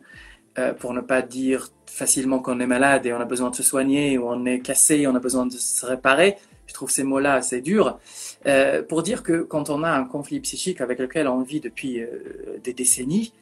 euh, 0.58 0.74
pour 0.74 0.94
ne 0.94 1.02
pas 1.02 1.22
dire 1.22 1.70
facilement 1.86 2.40
qu'on 2.40 2.60
est 2.60 2.68
malade 2.68 3.06
et 3.06 3.14
on 3.14 3.20
a 3.20 3.26
besoin 3.26 3.50
de 3.50 3.56
se 3.56 3.64
soigner, 3.64 4.18
ou 4.18 4.28
on 4.28 4.46
est 4.46 4.60
cassé, 4.60 5.08
on 5.08 5.16
a 5.16 5.20
besoin 5.20 5.46
de 5.46 5.54
se 5.54 5.86
réparer, 5.86 6.38
je 6.68 6.74
trouve 6.74 6.90
ces 6.90 7.04
mots-là 7.04 7.36
assez 7.36 7.62
durs, 7.62 8.00
euh, 8.48 8.82
pour 8.82 9.04
dire 9.04 9.24
que 9.24 9.42
quand 9.42 9.70
on 9.70 9.84
a 9.84 9.92
un 9.92 10.06
conflit 10.06 10.40
psychique 10.40 10.82
avec 10.82 11.00
lequel 11.00 11.28
on 11.28 11.42
vit 11.42 11.60
depuis 11.60 12.02
euh, 12.02 12.60
des 12.64 12.74
décennies, 12.74 13.34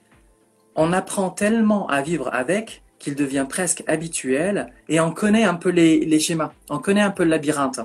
on 0.76 0.94
apprend 0.94 1.30
tellement 1.30 1.88
à 1.88 2.02
vivre 2.02 2.30
avec 2.34 2.84
qu'il 3.00 3.16
devient 3.16 3.46
presque 3.50 3.84
habituel 3.88 4.74
et 4.90 5.00
on 5.00 5.12
connaît 5.12 5.46
un 5.46 5.56
peu 5.56 5.70
les, 5.70 6.20
schémas, 6.20 6.52
on 6.70 6.80
connaît 6.80 7.02
un 7.02 7.12
peu 7.12 7.24
le 7.24 7.30
labyrinthe. 7.30 7.80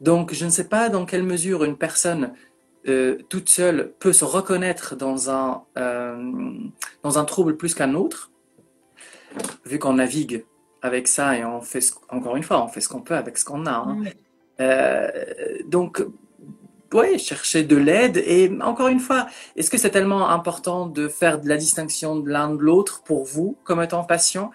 Donc 0.00 0.32
je 0.32 0.44
ne 0.44 0.50
sais 0.50 0.68
pas 0.68 0.88
dans 0.88 1.04
quelle 1.04 1.24
mesure 1.24 1.64
une 1.64 1.76
personne 1.76 2.32
euh, 2.86 3.18
toute 3.28 3.48
seule 3.48 3.92
peut 3.98 4.12
se 4.12 4.24
reconnaître 4.24 4.94
dans 4.94 5.30
un, 5.30 5.62
euh, 5.78 6.32
dans 7.02 7.18
un 7.18 7.24
trouble 7.24 7.56
plus 7.56 7.74
qu'un 7.74 7.94
autre, 7.94 8.30
vu 9.64 9.78
qu'on 9.78 9.94
navigue 9.94 10.44
avec 10.82 11.08
ça 11.08 11.36
et 11.36 11.44
on 11.44 11.60
fait, 11.62 11.80
encore 12.10 12.36
une 12.36 12.42
fois, 12.42 12.62
on 12.62 12.68
fait 12.68 12.80
ce 12.80 12.88
qu'on 12.88 13.00
peut 13.00 13.16
avec 13.16 13.38
ce 13.38 13.44
qu'on 13.44 13.66
a. 13.66 13.72
Hein. 13.72 14.04
Euh, 14.60 15.08
donc 15.66 16.04
oui, 16.94 17.18
chercher 17.18 17.64
de 17.64 17.76
l'aide. 17.76 18.16
Et 18.24 18.50
encore 18.62 18.88
une 18.88 19.00
fois, 19.00 19.26
est-ce 19.56 19.70
que 19.70 19.78
c'est 19.78 19.90
tellement 19.90 20.30
important 20.30 20.86
de 20.86 21.08
faire 21.08 21.40
de 21.40 21.48
la 21.48 21.56
distinction 21.56 22.16
de 22.16 22.30
l'un 22.30 22.54
de 22.54 22.62
l'autre 22.62 23.02
pour 23.02 23.24
vous, 23.24 23.58
comme 23.64 23.82
étant 23.82 24.04
patient 24.04 24.50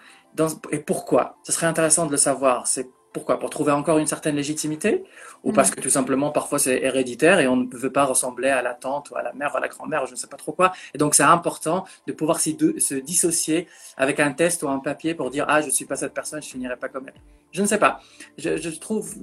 Et 0.72 0.78
pourquoi? 0.78 1.36
Ce 1.44 1.52
serait 1.52 1.66
intéressant 1.66 2.06
de 2.06 2.12
le 2.12 2.16
savoir. 2.16 2.66
C'est 2.66 2.88
pourquoi? 3.12 3.38
Pour 3.40 3.50
trouver 3.50 3.72
encore 3.72 3.98
une 3.98 4.06
certaine 4.06 4.36
légitimité 4.36 5.04
Ou 5.42 5.52
parce 5.52 5.70
que 5.70 5.80
tout 5.80 5.90
simplement, 5.90 6.30
parfois, 6.30 6.58
c'est 6.58 6.80
héréditaire 6.80 7.40
et 7.40 7.48
on 7.48 7.56
ne 7.56 7.76
veut 7.76 7.92
pas 7.92 8.04
ressembler 8.04 8.48
à 8.48 8.62
la 8.62 8.72
tante 8.72 9.10
ou 9.10 9.16
à 9.16 9.22
la 9.22 9.32
mère 9.32 9.50
ou 9.52 9.56
à 9.56 9.60
la 9.60 9.68
grand-mère, 9.68 10.06
je 10.06 10.12
ne 10.12 10.16
sais 10.16 10.28
pas 10.28 10.36
trop 10.36 10.52
quoi. 10.52 10.72
Et 10.94 10.98
donc, 10.98 11.14
c'est 11.14 11.24
important 11.24 11.84
de 12.06 12.12
pouvoir 12.12 12.40
se 12.40 12.94
dissocier 12.94 13.66
avec 13.96 14.20
un 14.20 14.32
test 14.32 14.62
ou 14.62 14.68
un 14.68 14.78
papier 14.78 15.14
pour 15.14 15.30
dire 15.30 15.44
Ah, 15.48 15.60
je 15.60 15.66
ne 15.66 15.72
suis 15.72 15.86
pas 15.86 15.96
cette 15.96 16.14
personne, 16.14 16.40
je 16.40 16.48
finirai 16.48 16.76
pas 16.76 16.88
comme 16.88 17.08
elle. 17.08 17.20
Je 17.52 17.62
ne 17.62 17.66
sais 17.66 17.78
pas. 17.78 18.00
Je, 18.38 18.56
je 18.56 18.70
trouve 18.70 19.14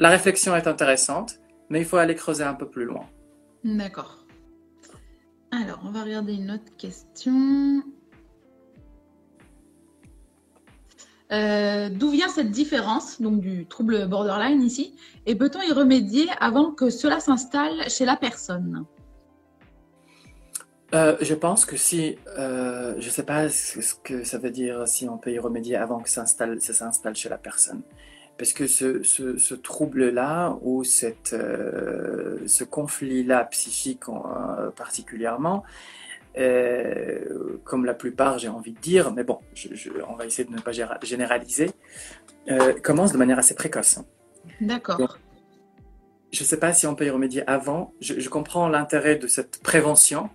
la 0.00 0.08
réflexion 0.08 0.56
est 0.56 0.66
intéressante 0.66 1.38
mais 1.72 1.80
il 1.80 1.86
faut 1.86 1.96
aller 1.96 2.14
creuser 2.14 2.44
un 2.44 2.52
peu 2.52 2.68
plus 2.68 2.84
loin. 2.84 3.06
D'accord. 3.64 4.26
Alors, 5.50 5.80
on 5.86 5.90
va 5.90 6.04
regarder 6.04 6.34
une 6.34 6.50
autre 6.50 6.76
question. 6.76 7.82
Euh, 11.32 11.88
d'où 11.88 12.10
vient 12.10 12.28
cette 12.28 12.50
différence 12.50 13.22
donc 13.22 13.40
du 13.40 13.64
trouble 13.64 14.06
borderline 14.06 14.62
ici? 14.62 14.94
Et 15.24 15.34
peut-on 15.34 15.62
y 15.62 15.72
remédier 15.72 16.26
avant 16.40 16.72
que 16.72 16.90
cela 16.90 17.20
s'installe 17.20 17.88
chez 17.88 18.04
la 18.04 18.16
personne? 18.16 18.84
Euh, 20.94 21.16
je 21.22 21.34
pense 21.34 21.64
que 21.64 21.78
si, 21.78 22.18
euh, 22.38 22.96
je 22.98 23.06
ne 23.06 23.10
sais 23.10 23.22
pas 23.22 23.48
ce 23.48 23.94
que 23.94 24.24
ça 24.24 24.36
veut 24.36 24.50
dire 24.50 24.86
si 24.86 25.08
on 25.08 25.16
peut 25.16 25.32
y 25.32 25.38
remédier 25.38 25.76
avant 25.76 26.00
que 26.00 26.10
ça 26.10 26.26
s'installe 26.26 27.14
chez 27.14 27.30
la 27.30 27.38
personne 27.38 27.80
parce 28.38 28.52
que 28.52 28.66
ce, 28.66 29.02
ce, 29.02 29.54
trouble-là 29.54 30.56
ou 30.62 30.84
cette, 30.84 31.32
euh, 31.32 32.38
ce 32.46 32.64
conflit-là 32.64 33.44
psychique 33.44 34.08
euh, 34.08 34.70
particulièrement, 34.70 35.62
euh, 36.38 37.58
comme 37.64 37.84
la 37.84 37.94
plupart 37.94 38.38
j'ai 38.38 38.48
envie 38.48 38.72
de 38.72 38.80
dire, 38.80 39.12
mais 39.12 39.22
bon, 39.22 39.38
je, 39.54 39.90
on 40.08 40.16
va 40.16 40.26
essayer 40.26 40.48
de 40.48 40.52
ne 40.54 40.60
pas 40.60 40.72
généraliser, 41.02 41.70
commence 42.82 43.12
de 43.12 43.18
manière 43.18 43.38
assez 43.38 43.54
précoce. 43.54 44.00
D'accord. 44.60 45.18
Je 46.32 46.42
ne 46.42 46.46
sais 46.46 46.58
pas 46.58 46.72
si 46.72 46.86
on 46.86 46.94
peut 46.94 47.04
y 47.06 47.10
remédier 47.10 47.46
avant. 47.46 47.92
Je, 48.00 48.18
je 48.18 48.28
comprends 48.30 48.68
l'intérêt 48.68 49.16
de 49.16 49.26
cette 49.26 49.62
prévention. 49.62 50.30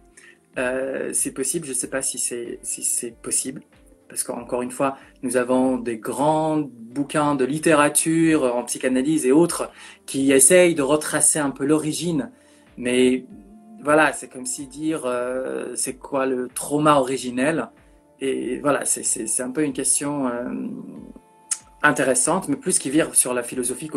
c'est 0.56 1.34
possible, 1.34 1.66
je 1.66 1.72
ne 1.72 1.76
sais 1.76 1.90
pas 1.90 2.02
si 2.02 2.20
c'est 2.20 2.60
si 2.62 3.12
possible 3.22 3.64
parce 4.10 4.24
qu'encore 4.24 4.62
une 4.62 4.72
fois, 4.72 4.98
nous 5.24 5.38
avons 5.38 5.78
des 5.78 5.98
grands 5.98 6.60
bouquins 6.60 7.36
de 7.36 7.46
littérature 7.46 8.56
en 8.56 8.64
psychanalyse 8.64 9.26
et 9.26 9.32
autres 9.32 9.70
qui 10.06 10.32
essayent 10.32 10.76
de 10.76 10.82
retracer 10.82 11.40
un 11.40 11.52
peu 11.52 11.66
l'origine, 11.66 12.32
mais 12.78 13.26
voilà, 13.84 14.14
c'est 14.14 14.28
comme 14.28 14.46
si 14.46 14.68
dire 14.68 15.04
euh, 15.06 15.76
c'est 15.76 15.96
quoi 15.96 16.26
le 16.26 16.48
trauma 16.48 16.96
originel? 16.96 17.70
Et 18.20 18.60
voilà, 18.60 18.84
c'est 18.86 19.42
un 19.42 19.52
peu 19.52 19.64
une 19.64 19.74
question 19.74 20.28
euh, 20.28 20.50
intéressante, 21.84 22.48
mais 22.50 22.56
plus 22.56 22.80
qui 22.80 22.90
vire 22.90 23.14
sur 23.16 23.34
la 23.34 23.44
philosophie 23.44 23.90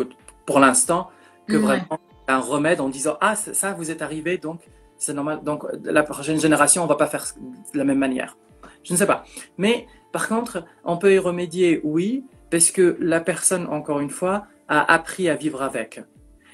pour 0.45 0.59
l'instant 0.59 1.09
que 1.47 1.57
vraiment 1.57 1.99
un 2.27 2.39
remède 2.39 2.79
en 2.81 2.89
disant 2.89 3.17
ah 3.19 3.35
ça 3.35 3.73
vous 3.73 3.89
est 3.89 4.01
arrivé 4.01 4.37
donc 4.37 4.61
c'est 4.97 5.13
normal 5.13 5.43
donc 5.43 5.63
la 5.83 6.03
prochaine 6.03 6.39
génération 6.39 6.83
on 6.83 6.85
va 6.85 6.95
pas 6.95 7.07
faire 7.07 7.25
de 7.73 7.77
la 7.77 7.83
même 7.83 7.97
manière. 7.97 8.37
Je 8.83 8.93
ne 8.93 8.97
sais 8.97 9.05
pas. 9.05 9.23
Mais 9.57 9.87
par 10.11 10.27
contre, 10.27 10.65
on 10.83 10.97
peut 10.97 11.13
y 11.13 11.19
remédier, 11.19 11.81
oui, 11.83 12.25
parce 12.49 12.71
que 12.71 12.97
la 12.99 13.21
personne, 13.21 13.67
encore 13.67 13.99
une 13.99 14.09
fois, 14.09 14.47
a 14.67 14.93
appris 14.93 15.29
à 15.29 15.35
vivre 15.35 15.61
avec. 15.61 16.01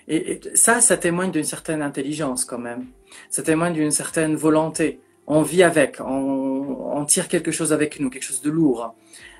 Et, 0.07 0.39
ça, 0.53 0.81
ça 0.81 0.97
témoigne 0.97 1.31
d'une 1.31 1.43
certaine 1.43 1.81
intelligence 1.81 2.45
quand 2.45 2.57
même. 2.59 2.85
Ça 3.29 3.43
témoigne 3.43 3.73
d'une 3.73 3.91
certaine 3.91 4.35
volonté. 4.35 4.99
On 5.27 5.41
vit 5.41 5.63
avec, 5.63 5.99
on, 5.99 7.03
tire 7.05 7.27
quelque 7.27 7.51
chose 7.51 7.73
avec 7.73 7.99
nous, 7.99 8.09
quelque 8.09 8.23
chose 8.23 8.41
de 8.41 8.49
lourd. 8.49 8.95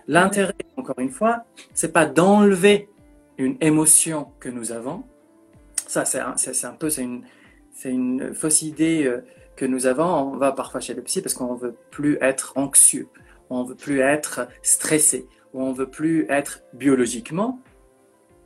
L'intérêt, 0.08 0.54
encore 0.78 1.00
une 1.00 1.10
fois, 1.10 1.44
c'est 1.74 1.92
pas 1.92 2.06
d'enlever 2.06 2.90
une 3.38 3.58
émotion 3.62 4.28
que 4.40 4.50
nous 4.50 4.72
avons. 4.72 5.04
Ça, 5.88 6.06
c'est 6.06 6.20
un, 6.20 6.74
peu, 6.74 6.90
c'est 6.90 7.04
une, 7.04 7.24
une 7.86 8.34
fausse 8.34 8.62
idée 8.62 9.06
euh, 9.06 9.22
que 9.56 9.66
nous 9.66 9.86
avons. 9.86 10.34
On 10.34 10.38
va 10.38 10.52
parfois 10.52 10.82
chez 10.82 10.94
le 10.94 11.02
psy 11.02 11.22
parce 11.22 11.34
qu'on 11.34 11.56
veut 11.56 11.76
plus 11.92 12.18
être 12.22 12.54
anxieux, 12.56 13.08
on 13.50 13.64
veut 13.64 13.76
plus 13.76 14.00
être 14.00 14.48
stressé, 14.62 15.28
ou 15.54 15.62
on 15.62 15.74
veut 15.74 15.90
plus 15.90 16.26
être 16.30 16.62
biologiquement 16.74 17.60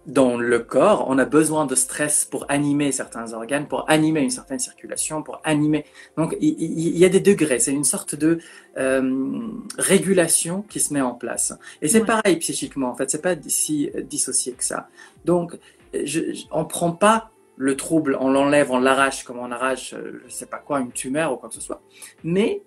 dans 0.08 0.36
le 0.36 0.58
corps, 0.60 1.06
on 1.10 1.20
a 1.20 1.26
besoin 1.26 1.68
de 1.68 1.76
stress 1.76 2.26
pour 2.26 2.46
animer 2.50 2.92
certains 2.92 3.34
organes, 3.34 3.68
pour 3.68 3.88
animer 3.88 4.22
une 4.22 4.32
certaine 4.32 4.58
circulation, 4.58 5.22
pour 5.22 5.40
animer. 5.44 5.86
Donc 6.18 6.36
il, 6.42 6.98
y 6.98 7.06
a 7.06 7.10
des 7.10 7.20
degrés, 7.20 7.60
c'est 7.60 7.72
une 7.72 7.84
sorte 7.84 8.16
de 8.16 8.40
euh, 8.78 9.48
régulation 9.78 10.64
qui 10.64 10.80
se 10.80 10.92
met 10.92 11.02
en 11.02 11.14
place. 11.14 11.54
Et 11.84 11.88
c'est 11.88 12.04
pareil 12.04 12.38
psychiquement, 12.38 12.90
en 12.90 12.96
fait, 12.96 13.12
c'est 13.12 13.22
pas 13.22 13.36
si 13.46 13.92
dissocié 14.10 14.54
que 14.54 14.64
ça. 14.64 14.88
Donc 15.24 15.60
je, 15.94 16.22
on 16.52 16.66
prend 16.66 16.94
pas 16.94 17.32
le 17.58 17.78
trouble, 17.78 18.18
on 18.20 18.32
l'enlève, 18.32 18.72
on 18.72 18.80
l'arrache 18.80 19.24
comme 19.24 19.38
on 19.38 19.52
arrache, 19.52 19.94
euh, 19.94 20.24
je 20.26 20.32
sais 20.32 20.48
pas 20.48 20.58
quoi, 20.58 20.80
une 20.80 20.92
tumeur 20.92 21.34
ou 21.34 21.38
quoi 21.38 21.50
que 21.50 21.56
ce 21.56 21.62
soit. 21.62 21.82
Mais 22.24 22.64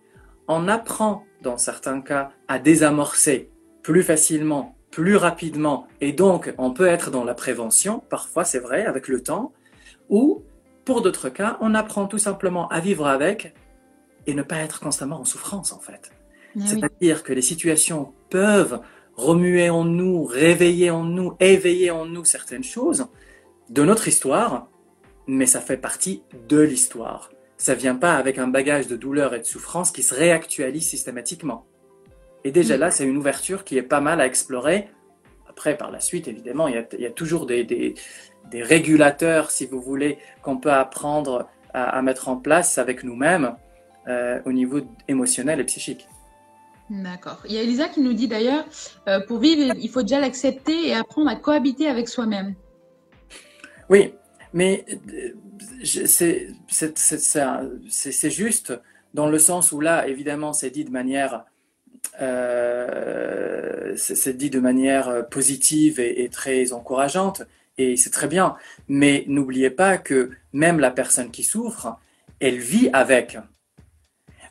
on 0.47 0.69
apprend, 0.69 1.25
dans 1.45 1.59
certains 1.59 2.01
cas, 2.01 2.31
à 2.49 2.59
désamorcer 2.59 3.51
plus 3.83 4.03
facilement 4.03 4.75
plus 4.91 5.17
rapidement 5.17 5.89
et 6.01 6.13
donc 6.13 6.55
on 6.57 6.71
peut 6.71 6.87
être 6.87 7.11
dans 7.11 7.25
la 7.25 7.35
prévention, 7.35 8.03
parfois 8.09 8.45
c'est 8.45 8.61
vrai, 8.61 8.87
avec 8.87 9.09
le 9.09 9.21
temps, 9.21 9.53
ou 10.09 10.45
pour 10.85 11.03
d'autres 11.03 11.31
cas, 11.31 11.59
on 11.61 11.75
apprend 11.75 12.07
tout 12.07 12.19
simplement 12.19 12.69
à 12.69 12.79
vivre 12.79 13.09
avec 13.09 13.55
et 14.29 14.35
ne 14.35 14.43
pas 14.43 14.59
être 14.59 14.79
constamment 14.79 15.21
en 15.21 15.25
souffrance 15.25 15.73
en 15.73 15.81
fait. 15.81 16.13
Eh 16.57 16.61
C'est-à-dire 16.61 17.25
que 17.25 17.33
les 17.33 17.43
situations 17.43 18.13
peuvent 18.31 18.81
remuer 19.17 19.69
en 19.69 19.85
nous, 19.85 20.23
réveiller 20.23 20.91
en 20.91 21.03
nous, 21.03 21.35
éveiller 21.41 21.91
en 21.91 22.07
nous 22.07 22.25
certaines 22.25 22.63
choses 22.63 23.07
de 23.71 23.83
notre 23.83 24.07
histoire, 24.07 24.69
mais 25.27 25.47
ça 25.47 25.61
fait 25.61 25.77
partie 25.77 26.23
de 26.49 26.61
l'histoire. 26.61 27.31
Ça 27.65 27.75
vient 27.75 27.95
pas 27.95 28.17
avec 28.17 28.37
un 28.37 28.47
bagage 28.47 28.89
de 28.89 28.95
douleur 28.95 29.35
et 29.35 29.39
de 29.39 29.45
souffrance 29.45 29.91
qui 29.91 30.03
se 30.03 30.15
réactualise 30.15 30.87
systématiquement. 30.87 31.65
Et 32.45 32.51
déjà 32.51 32.77
là, 32.77 32.91
c'est 32.91 33.07
une 33.07 33.17
ouverture 33.17 33.65
qui 33.65 33.79
est 33.79 33.83
pas 33.83 34.03
mal 34.03 34.21
à 34.21 34.27
explorer. 34.27 34.91
Après, 35.49 35.75
par 35.75 35.91
la 35.91 35.99
suite, 35.99 36.29
évidemment, 36.29 36.69
il 36.69 36.75
y 36.99 37.07
a, 37.07 37.11
toujours 37.11 37.47
des, 37.47 37.65
des, 37.65 37.95
régulateurs, 38.63 39.51
si 39.51 39.65
vous 39.65 39.81
voulez, 39.81 40.19
qu'on 40.43 40.59
peut 40.59 40.73
apprendre 40.73 41.49
à, 41.73 42.03
mettre 42.03 42.29
en 42.29 42.37
place 42.37 42.77
avec 42.77 43.03
nous-mêmes 43.03 43.57
euh, 44.09 44.41
au 44.45 44.53
niveau 44.53 44.83
émotionnel 45.09 45.59
et 45.59 45.65
psychique. 45.65 46.07
D'accord. 46.91 47.41
Il 47.47 47.53
y 47.55 47.57
a 47.57 47.63
Elisa 47.63 47.89
qui 47.89 48.03
nous 48.03 48.13
dit 48.13 48.29
d'ailleurs, 48.29 48.67
euh, 49.09 49.21
pour 49.27 49.39
vivre, 49.39 49.75
il 49.75 49.89
faut 49.89 50.03
déjà 50.03 50.21
l'accepter 50.21 50.89
et 50.89 50.95
apprendre 50.95 51.31
à 51.31 51.37
cohabiter 51.37 51.87
avec 51.87 52.11
soi-même. 52.11 52.57
Oui, 53.89 54.13
mais 54.55 54.87
euh, 55.13 55.35
c'est 56.65 58.31
juste 58.31 58.73
dans 59.13 59.29
le 59.29 59.39
sens 59.39 59.73
où 59.73 59.81
là, 59.81 60.09
évidemment, 60.09 60.53
c'est 60.53 60.71
dit 60.71 60.85
de 60.85 60.91
manière 60.91 61.45
euh, 62.21 63.95
c'est 63.97 64.37
dit 64.37 64.51
de 64.51 64.61
manière 64.61 65.09
euh, 65.09 65.23
positive 65.23 65.99
et, 65.99 66.29
très 66.29 66.73
encourageante, 66.73 67.43
et 67.79 67.97
c'est 67.97 68.11
très 68.11 68.29
bien. 68.29 68.57
Mais 68.89 69.25
n'oubliez 69.27 69.71
pas 69.71 69.99
que 69.99 70.31
même 70.53 70.79
la 70.79 70.91
personne 70.91 71.31
qui 71.31 71.43
souffre, 71.43 71.99
elle 72.41 72.59
vit 72.59 72.91
avec. 72.93 73.39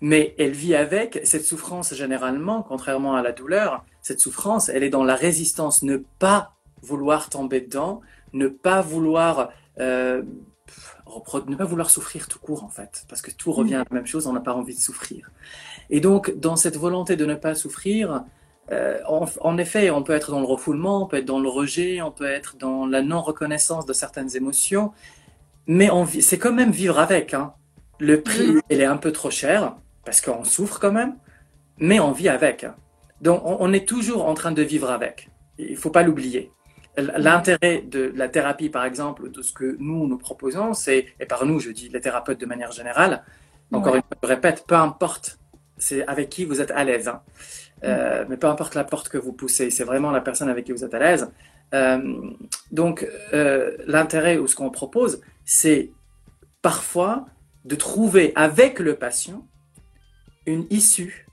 Mais 0.01 0.35
elle 0.37 0.51
vit 0.51 0.75
avec 0.75 1.21
cette 1.23 1.45
souffrance 1.45 1.93
généralement, 1.93 2.61
contrairement 2.61 3.15
à 3.15 3.21
la 3.21 3.31
douleur, 3.31 3.85
cette 4.01 4.19
souffrance, 4.19 4.67
elle 4.67 4.83
est 4.83 4.89
dans 4.89 5.05
la 5.05 5.15
résistance, 5.15 5.83
ne 5.83 5.97
pas 6.19 6.53
vouloir 6.81 7.29
tomber 7.29 7.61
dedans, 7.61 8.01
ne 8.33 8.49
pas 8.49 8.81
vouloir 8.81 9.53
euh, 9.79 10.21
ne 11.47 11.55
pas 11.55 11.65
vouloir 11.65 11.89
souffrir 11.89 12.27
tout 12.27 12.39
court 12.39 12.63
en 12.63 12.69
fait, 12.69 13.05
parce 13.09 13.21
que 13.21 13.31
tout 13.31 13.51
revient 13.51 13.75
à 13.75 13.79
la 13.79 13.85
même 13.91 14.05
chose, 14.05 14.27
on 14.27 14.33
n'a 14.33 14.39
pas 14.39 14.53
envie 14.53 14.75
de 14.75 14.79
souffrir. 14.79 15.29
Et 15.89 15.99
donc, 15.99 16.33
dans 16.37 16.55
cette 16.55 16.77
volonté 16.77 17.15
de 17.15 17.25
ne 17.25 17.35
pas 17.35 17.55
souffrir, 17.55 18.23
euh, 18.71 18.99
en, 19.07 19.57
effet, 19.57 19.89
on 19.91 20.03
peut 20.03 20.13
être 20.13 20.31
dans 20.31 20.39
le 20.39 20.45
refoulement, 20.45 21.03
on 21.03 21.07
peut 21.07 21.17
être 21.17 21.25
dans 21.25 21.39
le 21.39 21.49
rejet, 21.49 22.01
on 22.01 22.11
peut 22.11 22.25
être 22.25 22.55
dans 22.57 22.85
la 22.85 23.01
non-reconnaissance 23.01 23.85
de 23.85 23.93
certaines 23.93 24.35
émotions, 24.35 24.91
mais 25.67 25.89
c'est 26.21 26.37
quand 26.37 26.53
même 26.53 26.71
vivre 26.71 26.99
avec. 26.99 27.33
Hein. 27.33 27.53
Le 27.99 28.21
prix, 28.21 28.55
il 28.69 28.81
est 28.81 28.85
un 28.85 28.97
peu 28.97 29.11
trop 29.11 29.29
cher, 29.29 29.75
parce 30.05 30.21
qu'on 30.21 30.43
souffre 30.43 30.79
quand 30.79 30.91
même, 30.91 31.15
mais 31.77 31.99
on 31.99 32.11
vit 32.11 32.29
avec. 32.29 32.65
Donc, 33.21 33.41
on, 33.45 33.71
est 33.71 33.87
toujours 33.87 34.25
en 34.25 34.33
train 34.33 34.51
de 34.51 34.61
vivre 34.61 34.89
avec. 34.89 35.29
Il 35.57 35.71
ne 35.71 35.77
faut 35.77 35.89
pas 35.89 36.03
l'oublier. 36.03 36.51
L'intérêt 36.95 37.81
de 37.81 38.13
la 38.15 38.29
thérapie, 38.29 38.69
par 38.69 38.85
exemple, 38.85 39.31
de 39.31 39.41
ce 39.41 39.51
que 39.51 39.75
nous 39.79 40.07
nous 40.07 40.17
proposons, 40.17 40.73
c'est, 40.73 41.07
et 41.19 41.25
par 41.25 41.45
nous, 41.45 41.59
je 41.59 41.71
dis 41.71 41.89
les 41.89 42.01
thérapeutes 42.01 42.39
de 42.39 42.45
manière 42.45 42.71
générale, 42.71 43.23
encore 43.71 43.95
une 43.95 44.01
fois, 44.01 44.17
je 44.21 44.27
répète, 44.27 44.65
peu 44.67 44.75
importe 44.75 45.39
c'est 45.77 46.07
avec 46.07 46.29
qui 46.29 46.45
vous 46.45 46.61
êtes 46.61 46.71
à 46.71 46.83
l'aise. 46.83 47.07
Hein. 47.07 47.21
Euh, 47.83 48.25
mais 48.29 48.37
peu 48.37 48.47
importe 48.47 48.75
la 48.75 48.83
porte 48.83 49.09
que 49.09 49.17
vous 49.17 49.33
poussez, 49.33 49.69
c'est 49.69 49.83
vraiment 49.83 50.11
la 50.11 50.21
personne 50.21 50.49
avec 50.49 50.65
qui 50.65 50.71
vous 50.71 50.85
êtes 50.85 50.93
à 50.93 50.99
l'aise. 50.99 51.29
Euh, 51.73 52.31
donc, 52.71 53.07
euh, 53.33 53.75
l'intérêt 53.85 54.37
ou 54.37 54.47
ce 54.47 54.55
qu'on 54.55 54.69
propose, 54.69 55.21
c'est 55.43 55.91
parfois 56.61 57.25
de 57.65 57.75
trouver 57.75 58.31
avec 58.35 58.79
le 58.79 58.95
patient 58.95 59.45
une 60.45 60.65
issue 60.69 61.27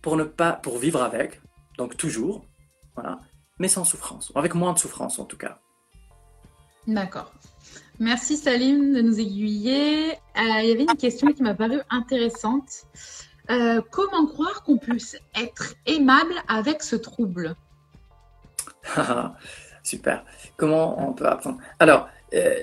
pour 0.00 0.16
ne 0.16 0.24
pas, 0.24 0.52
pour 0.52 0.78
vivre 0.78 1.02
avec, 1.02 1.40
donc 1.76 1.96
toujours, 1.96 2.46
voilà, 2.94 3.20
mais 3.60 3.68
sans 3.68 3.84
souffrance, 3.84 4.32
avec 4.34 4.54
moins 4.54 4.72
de 4.72 4.78
souffrance 4.78 5.20
en 5.20 5.24
tout 5.24 5.36
cas. 5.36 5.60
D'accord. 6.88 7.32
Merci 8.00 8.38
Salim 8.38 8.94
de 8.94 9.02
nous 9.02 9.20
aiguiller. 9.20 10.14
il 10.34 10.66
y 10.66 10.72
avait 10.72 10.82
une 10.84 10.96
question 10.96 11.32
qui 11.32 11.42
m'a 11.42 11.54
paru 11.54 11.80
intéressante. 11.90 12.86
Euh, 13.50 13.82
comment 13.90 14.26
croire 14.26 14.62
qu'on 14.62 14.78
puisse 14.78 15.16
être 15.38 15.74
aimable 15.84 16.34
avec 16.48 16.82
ce 16.82 16.96
trouble? 16.96 17.54
Super. 19.82 20.24
Comment 20.56 21.08
on 21.08 21.12
peut 21.12 21.26
apprendre? 21.26 21.58
Alors, 21.78 22.08
euh, 22.32 22.54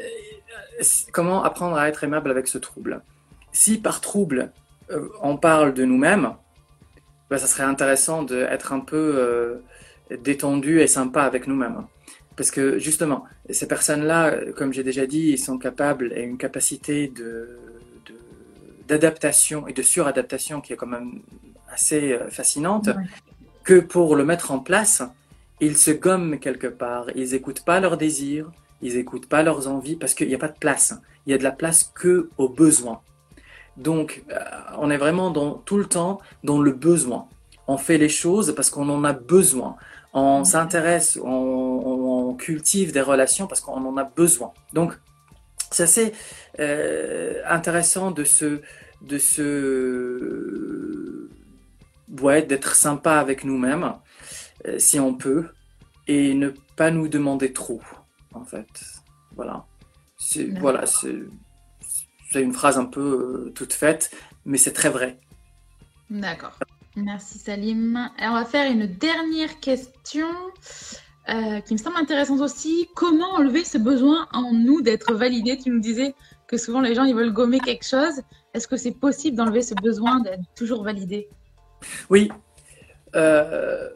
comment 1.11 1.43
apprendre 1.43 1.77
à 1.77 1.87
être 1.89 2.03
aimable 2.03 2.31
avec 2.31 2.47
ce 2.47 2.57
trouble? 2.57 3.03
Si 3.51 3.77
par 3.77 4.01
trouble, 4.01 4.51
euh, 4.89 5.09
on 5.21 5.37
parle 5.37 5.75
de 5.75 5.85
nous-mêmes, 5.85 6.33
bah, 7.29 7.37
ça 7.37 7.45
serait 7.45 7.63
intéressant 7.63 8.23
d'être 8.23 8.73
un 8.73 8.79
peu 8.79 9.61
détendu 10.23 10.79
et 10.79 10.87
sympa 10.87 11.23
avec 11.23 11.47
nous-mêmes. 11.47 11.85
Parce 12.35 12.51
que 12.51 12.77
justement, 12.77 13.25
ces 13.49 13.67
personnes-là, 13.67 14.53
comme 14.55 14.71
j'ai 14.71 14.83
déjà 14.83 15.05
dit, 15.05 15.29
ils 15.29 15.39
sont 15.39 15.57
capables 15.57 16.13
et 16.15 16.21
une 16.21 16.37
capacité 16.37 17.07
de 17.07 17.59
d'adaptation 18.87 19.67
et 19.67 19.73
de 19.73 19.81
suradaptation 19.81 20.61
qui 20.61 20.73
est 20.73 20.75
quand 20.77 20.87
même 20.87 21.21
assez 21.69 22.13
euh, 22.13 22.29
fascinante, 22.29 22.89
que 23.63 23.79
pour 23.79 24.15
le 24.15 24.23
mettre 24.23 24.51
en 24.51 24.59
place, 24.59 25.03
ils 25.59 25.77
se 25.77 25.91
gomment 25.91 26.39
quelque 26.39 26.67
part. 26.67 27.07
Ils 27.15 27.31
n'écoutent 27.31 27.65
pas 27.65 27.79
leurs 27.79 27.97
désirs, 27.97 28.49
ils 28.81 28.95
n'écoutent 28.95 29.27
pas 29.27 29.43
leurs 29.43 29.67
envies 29.67 29.95
parce 29.95 30.13
qu'il 30.13 30.27
n'y 30.27 30.35
a 30.35 30.39
pas 30.39 30.47
de 30.47 30.57
place. 30.57 30.93
Il 31.25 31.31
y 31.31 31.33
a 31.33 31.37
de 31.37 31.43
la 31.43 31.51
place 31.51 31.91
que 31.93 32.29
aux 32.37 32.49
besoins. 32.49 33.01
Donc, 33.75 34.23
euh, 34.31 34.39
on 34.77 34.89
est 34.89 34.97
vraiment 34.97 35.29
dans, 35.31 35.55
tout 35.55 35.77
le 35.77 35.85
temps 35.85 36.19
dans 36.43 36.61
le 36.61 36.71
besoin. 36.71 37.27
On 37.67 37.77
fait 37.77 37.97
les 37.97 38.09
choses 38.09 38.55
parce 38.55 38.69
qu'on 38.69 38.89
en 38.89 39.03
a 39.03 39.13
besoin. 39.13 39.75
On 40.19 40.43
s'intéresse, 40.43 41.19
on, 41.23 41.29
on, 41.29 42.33
cultive 42.33 42.91
des 42.91 43.01
relations 43.01 43.45
parce 43.45 43.61
qu'on 43.61 43.85
en 43.85 43.97
a 43.97 44.03
besoin. 44.03 44.51
Donc, 44.73 44.97
c'est 45.69 45.83
assez 45.83 46.11
euh, 46.59 47.39
intéressant 47.47 48.09
de 48.09 48.23
se, 48.23 48.61
de 49.03 49.19
se, 49.19 51.29
ouais, 52.19 52.41
d'être 52.41 52.75
sympa 52.75 53.19
avec 53.19 53.43
nous-mêmes, 53.43 53.93
euh, 54.65 54.79
si 54.79 54.99
on 54.99 55.13
peut, 55.13 55.49
et 56.07 56.33
ne 56.33 56.49
pas 56.75 56.89
nous 56.89 57.07
demander 57.07 57.53
trop, 57.53 57.83
en 58.33 58.43
fait. 58.43 58.65
Voilà. 59.35 59.65
C'est, 60.17 60.45
voilà, 60.59 60.87
c'est, 60.87 61.19
c'est 62.31 62.41
une 62.41 62.53
phrase 62.53 62.79
un 62.79 62.85
peu 62.85 63.51
toute 63.53 63.73
faite, 63.73 64.09
mais 64.45 64.57
c'est 64.57 64.73
très 64.73 64.89
vrai. 64.89 65.19
D'accord. 66.09 66.57
Merci 66.97 67.37
Salim. 67.37 68.09
on 68.19 68.33
va 68.33 68.43
faire 68.43 68.71
une 68.71 68.87
dernière 68.87 69.59
question 69.59 70.25
euh, 71.29 71.59
qui 71.59 71.73
me 71.73 71.77
semble 71.77 71.97
intéressante 71.97 72.41
aussi. 72.41 72.89
Comment 72.95 73.35
enlever 73.35 73.63
ce 73.63 73.77
besoin 73.77 74.27
en 74.33 74.51
nous 74.51 74.81
d'être 74.81 75.13
validé 75.13 75.57
Tu 75.57 75.69
nous 75.69 75.79
disais 75.79 76.15
que 76.47 76.57
souvent 76.57 76.81
les 76.81 76.95
gens 76.95 77.03
ils 77.03 77.13
veulent 77.13 77.33
gommer 77.33 77.59
quelque 77.59 77.85
chose. 77.85 78.23
Est-ce 78.55 78.67
que 78.67 78.77
c'est 78.77 78.93
possible 78.93 79.37
d'enlever 79.37 79.61
ce 79.61 79.75
besoin 79.75 80.21
d'être 80.21 80.41
toujours 80.55 80.83
validé? 80.83 81.29
Oui. 82.09 82.31
Euh, 83.15 83.89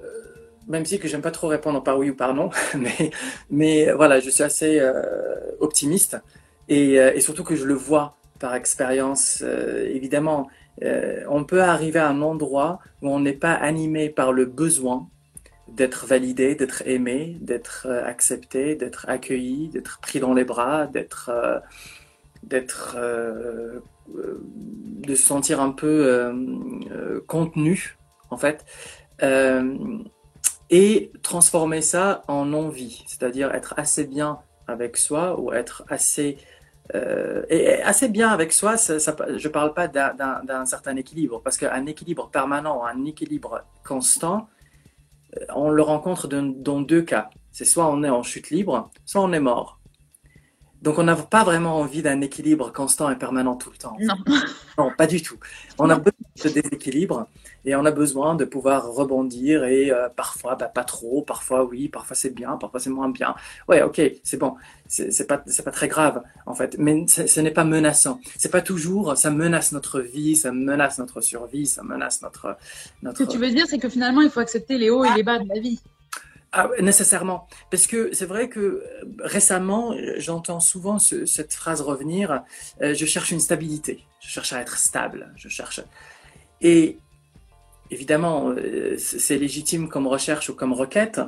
même 0.68 0.86
si 0.86 1.00
que 1.00 1.08
j'aime 1.08 1.24
pas 1.24 1.32
trop 1.32 1.48
répondre 1.48 1.82
par 1.82 1.98
oui 1.98 2.12
ou 2.12 2.16
par 2.16 2.36
non, 2.36 2.52
mais, 3.50 3.92
voilà, 3.94 4.20
je 4.20 4.30
suis 4.30 4.44
assez 4.44 4.80
euh, 4.80 4.94
optimiste 5.60 6.18
et, 6.70 6.94
et, 6.94 7.20
surtout 7.20 7.44
que 7.44 7.56
je 7.56 7.66
le 7.66 7.74
vois 7.74 8.16
par 8.40 8.54
expérience. 8.54 9.42
évidemment, 9.42 10.48
euh, 10.84 11.24
on 11.30 11.44
peut 11.44 11.62
arriver 11.62 12.00
à 12.00 12.10
un 12.10 12.22
endroit 12.22 12.80
où 13.02 13.10
on 13.10 13.20
n'est 13.20 13.34
pas 13.34 13.54
animé 13.54 14.10
par 14.10 14.32
le 14.34 14.46
besoin 14.46 15.08
d'être 15.68 16.06
validé, 16.06 16.56
d'être 16.56 16.84
aimé, 16.86 17.38
d'être 17.40 17.88
euh, 17.90 18.06
accepté, 18.06 18.76
d'être 18.76 19.08
accueilli, 19.08 19.70
d'être 19.70 20.00
pris 20.02 20.20
dans 20.20 20.34
les 20.34 20.44
bras, 20.44 20.88
d'être, 20.88 21.30
euh, 21.30 21.60
d'être, 22.44 22.98
de 24.08 25.16
se 25.16 25.22
sentir 25.22 25.62
un 25.62 25.72
peu 25.72 26.34
contenu 27.28 27.98
en 28.32 28.38
fait, 28.38 28.66
et 30.72 31.12
transformer 31.22 31.82
ça 31.82 32.24
en 32.28 32.52
envie, 32.54 33.04
c'est-à-dire 33.06 33.54
être 33.54 33.76
assez 33.78 34.06
bien 34.06 34.40
avec 34.68 34.98
soi 34.98 35.40
ou 35.40 35.54
être 35.54 35.84
assez 35.88 36.38
euh, 36.96 37.44
et 37.50 37.82
assez 37.82 38.10
bien 38.10 38.30
avec 38.30 38.52
soi, 38.52 38.78
ça, 38.78 38.98
je 38.98 39.48
ne 39.48 39.54
parle 39.54 39.74
pas 39.74 39.88
d'un 39.88 40.66
certain 40.66 40.96
équilibre, 40.96 41.42
parce 41.42 41.58
qu'un 41.58 41.86
équilibre 41.86 42.30
permanent, 42.30 42.84
un 42.84 43.06
équilibre 43.06 43.64
constant, 43.86 44.50
euh, 45.38 45.46
on 45.56 45.70
le 45.70 45.82
rencontre 45.82 46.28
dans 46.28 46.82
deux 46.82 47.02
cas. 47.02 47.30
C'est 47.52 47.66
soit 47.66 47.90
on 47.90 48.04
est 48.04 48.10
en 48.10 48.24
chute 48.24 48.50
libre, 48.50 48.90
soit 49.06 49.22
on 49.22 49.32
est 49.34 49.40
mort. 49.40 49.81
Donc 50.82 50.98
on 50.98 51.04
n'a 51.04 51.16
pas 51.16 51.44
vraiment 51.44 51.78
envie 51.78 52.02
d'un 52.02 52.22
équilibre 52.22 52.74
constant 52.74 53.12
et 53.12 53.16
permanent 53.16 53.56
tout 53.56 53.70
le 53.70 53.78
temps. 53.78 53.96
Non. 54.00 54.16
Non, 54.78 54.92
pas 54.98 55.06
du 55.06 55.22
tout. 55.22 55.38
On 55.78 55.90
a 55.90 55.96
besoin 55.96 56.12
de 56.44 56.50
déséquilibre 56.50 57.28
et 57.66 57.76
on 57.76 57.86
a 57.86 57.92
besoin 57.92 58.36
de 58.36 58.46
pouvoir 58.46 58.92
rebondir 58.92 59.66
et 59.66 59.92
euh, 59.92 60.10
parfois 60.10 60.56
bah, 60.56 60.68
pas 60.68 60.84
trop, 60.84 61.22
parfois 61.22 61.66
oui, 61.66 61.88
parfois 61.88 62.16
c'est 62.16 62.34
bien, 62.34 62.58
parfois 62.58 62.80
c'est 62.80 62.90
moins 62.90 63.10
bien. 63.10 63.36
Ouais, 63.68 63.84
ok, 63.84 64.02
c'est 64.24 64.38
bon, 64.38 64.56
c'est 64.88 65.28
pas 65.28 65.44
c'est 65.46 65.64
pas 65.64 65.72
très 65.72 65.88
grave 65.88 66.24
en 66.46 66.56
fait, 66.56 66.78
mais 66.80 67.06
ce 67.08 67.40
n'est 67.40 67.52
pas 67.52 67.66
menaçant. 67.66 68.20
C'est 68.38 68.52
pas 68.52 68.62
toujours, 68.62 69.16
ça 69.18 69.30
menace 69.30 69.72
notre 69.74 70.00
vie, 70.00 70.36
ça 70.36 70.52
menace 70.52 70.98
notre 70.98 71.22
survie, 71.22 71.68
ça 71.68 71.84
menace 71.84 72.22
notre 72.22 72.58
notre. 73.04 73.20
Ce 73.20 73.24
que 73.24 73.32
tu 73.32 73.38
veux 73.38 73.52
dire, 73.52 73.68
c'est 73.68 73.78
que 73.78 73.90
finalement 73.90 74.22
il 74.22 74.32
faut 74.32 74.40
accepter 74.40 74.78
les 74.78 74.90
hauts 74.90 75.04
et 75.04 75.14
les 75.14 75.24
bas 75.24 75.38
de 75.38 75.48
la 75.48 75.60
vie. 75.60 75.80
Ah, 76.54 76.70
nécessairement. 76.82 77.48
Parce 77.70 77.88
que 77.88 78.14
c'est 78.14 78.26
vrai 78.26 78.50
que 78.50 78.60
euh, 78.60 78.84
récemment, 79.20 79.96
j'entends 80.18 80.60
souvent 80.60 81.00
cette 81.00 81.54
phrase 81.54 81.80
revenir, 81.80 82.44
euh, 82.82 82.94
je 82.94 83.06
cherche 83.06 83.32
une 83.32 83.40
stabilité, 83.40 84.04
je 84.20 84.28
cherche 84.28 84.52
à 84.52 84.60
être 84.62 84.78
stable, 84.78 85.32
je 85.38 85.48
cherche... 85.48 85.82
Et 86.60 86.98
évidemment, 87.90 88.50
euh, 88.50 88.98
c'est 88.98 89.38
légitime 89.38 89.88
comme 89.88 90.08
recherche 90.08 90.50
ou 90.50 90.54
comme 90.54 90.74
requête, 90.74 91.22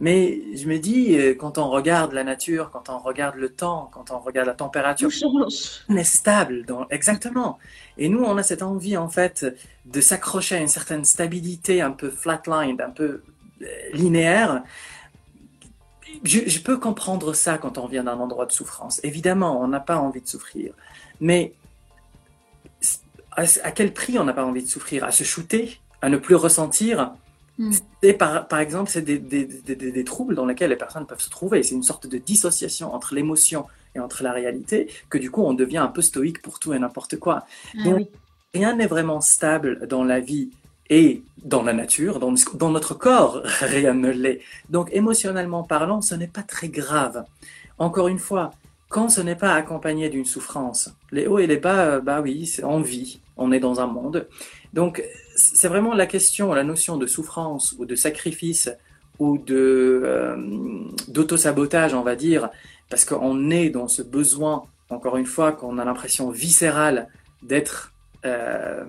mais 0.00 0.40
je 0.56 0.66
me 0.66 0.78
dis, 0.78 1.14
quand 1.38 1.58
on 1.58 1.68
regarde 1.68 2.14
la 2.14 2.24
nature, 2.24 2.70
quand 2.70 2.88
on 2.88 2.98
regarde 2.98 3.36
le 3.36 3.50
temps, 3.50 3.90
quand 3.92 4.10
on 4.10 4.18
regarde 4.18 4.46
la 4.46 4.54
température, 4.54 5.10
on 5.90 5.96
est 5.96 6.04
stable. 6.04 6.64
Dans... 6.64 6.88
Exactement. 6.88 7.58
Et 7.98 8.08
nous, 8.08 8.24
on 8.24 8.38
a 8.38 8.42
cette 8.42 8.62
envie, 8.62 8.96
en 8.96 9.10
fait, 9.10 9.44
de 9.84 10.00
s'accrocher 10.00 10.54
à 10.54 10.58
une 10.58 10.68
certaine 10.68 11.04
stabilité 11.04 11.82
un 11.82 11.90
peu 11.90 12.08
flatline, 12.08 12.80
un 12.80 12.88
peu 12.88 13.20
linéaire. 13.92 14.62
Je, 16.24 16.58
peux 16.60 16.76
comprendre 16.78 17.32
ça 17.34 17.58
quand 17.58 17.78
on 17.78 17.86
vient 17.86 18.04
d'un 18.04 18.18
endroit 18.18 18.46
de 18.46 18.52
souffrance. 18.52 19.00
Évidemment, 19.04 19.60
on 19.60 19.68
n'a 19.68 19.80
pas 19.80 19.96
envie 19.96 20.20
de 20.20 20.28
souffrir. 20.28 20.74
Mais 21.20 21.54
à, 23.32 23.70
quel 23.72 23.92
prix 23.92 24.18
on 24.18 24.24
n'a 24.24 24.32
pas 24.32 24.44
envie 24.44 24.62
de 24.62 24.68
souffrir? 24.68 25.04
À 25.04 25.12
se 25.12 25.24
shooter? 25.24 25.80
À 26.02 26.08
ne 26.08 26.16
plus 26.16 26.34
ressentir? 26.34 27.12
Hmm. 27.58 27.72
par, 28.18 28.48
par, 28.48 28.58
exemple, 28.58 28.90
c'est 28.90 29.02
des, 29.02 29.18
des, 29.18 29.44
des, 29.44 30.04
troubles 30.04 30.34
dans 30.34 30.46
lesquels 30.46 30.70
les 30.70 30.76
personnes 30.76 31.06
peuvent 31.06 31.20
se 31.20 31.30
trouver. 31.30 31.62
C'est 31.62 31.74
une 31.74 31.82
sorte 31.82 32.06
de 32.06 32.16
dissociation 32.16 32.94
entre 32.94 33.14
l'émotion 33.14 33.66
et 33.94 34.00
entre 34.00 34.22
la 34.22 34.32
réalité, 34.32 34.90
que 35.10 35.18
du 35.18 35.30
coup, 35.30 35.42
on 35.42 35.52
devient 35.52 35.78
un 35.78 35.88
peu 35.88 36.00
stoïque 36.00 36.42
pour 36.42 36.58
tout 36.58 36.72
et 36.72 36.78
n'importe 36.78 37.18
quoi. 37.18 37.44
Ah 37.78 37.84
Donc, 37.84 38.08
rien 38.54 38.76
n'est 38.76 38.86
vraiment 38.86 39.20
stable 39.20 39.86
dans 39.86 40.04
la 40.04 40.20
vie 40.20 40.50
et 40.90 41.22
dans 41.44 41.62
la 41.62 41.72
nature, 41.72 42.18
dans, 42.18 42.70
notre 42.70 42.94
corps, 42.94 43.40
rien 43.60 43.94
ne 43.94 44.10
l'est. 44.10 44.40
Donc 44.68 44.90
émotionnellement 44.92 45.62
parlant, 45.62 46.02
ce 46.02 46.14
n'est 46.14 46.26
pas 46.26 46.42
très 46.42 46.68
grave. 46.68 47.24
Encore 47.78 48.08
une 48.08 48.18
fois, 48.18 48.50
quand 48.88 49.08
ce 49.08 49.20
n'est 49.20 49.36
pas 49.36 49.54
accompagné 49.54 50.10
d'une 50.10 50.24
souffrance, 50.24 50.92
les 51.12 51.28
hauts 51.28 51.38
et 51.38 51.46
les 51.46 51.56
bas, 51.56 51.86
euh, 51.86 52.00
bah 52.00 52.20
oui, 52.20 52.56
en 52.64 52.80
vie, 52.80 53.20
on 53.36 53.52
est 53.52 53.60
dans 53.60 53.80
un 53.80 53.86
monde. 53.86 54.28
Donc 54.74 55.02
c'est 55.36 55.68
vraiment 55.68 55.94
la 55.94 56.06
question, 56.06 56.52
la 56.52 56.64
notion 56.64 56.96
de 56.96 57.06
souffrance 57.06 57.74
ou 57.78 57.86
de 57.86 57.94
sacrifice 57.94 58.68
ou 59.20 59.38
de 59.38 60.02
euh, 60.04 60.36
d'auto-sabotage, 61.08 61.94
on 61.94 62.02
va 62.02 62.16
dire, 62.16 62.50
parce 62.88 63.04
qu'on 63.04 63.50
est 63.50 63.70
dans 63.70 63.86
ce 63.86 64.02
besoin, 64.02 64.64
encore 64.88 65.16
une 65.16 65.26
fois, 65.26 65.52
qu'on 65.52 65.78
a 65.78 65.84
l'impression 65.84 66.30
viscérale 66.30 67.08
d'être 67.42 67.92
euh, 68.24 68.84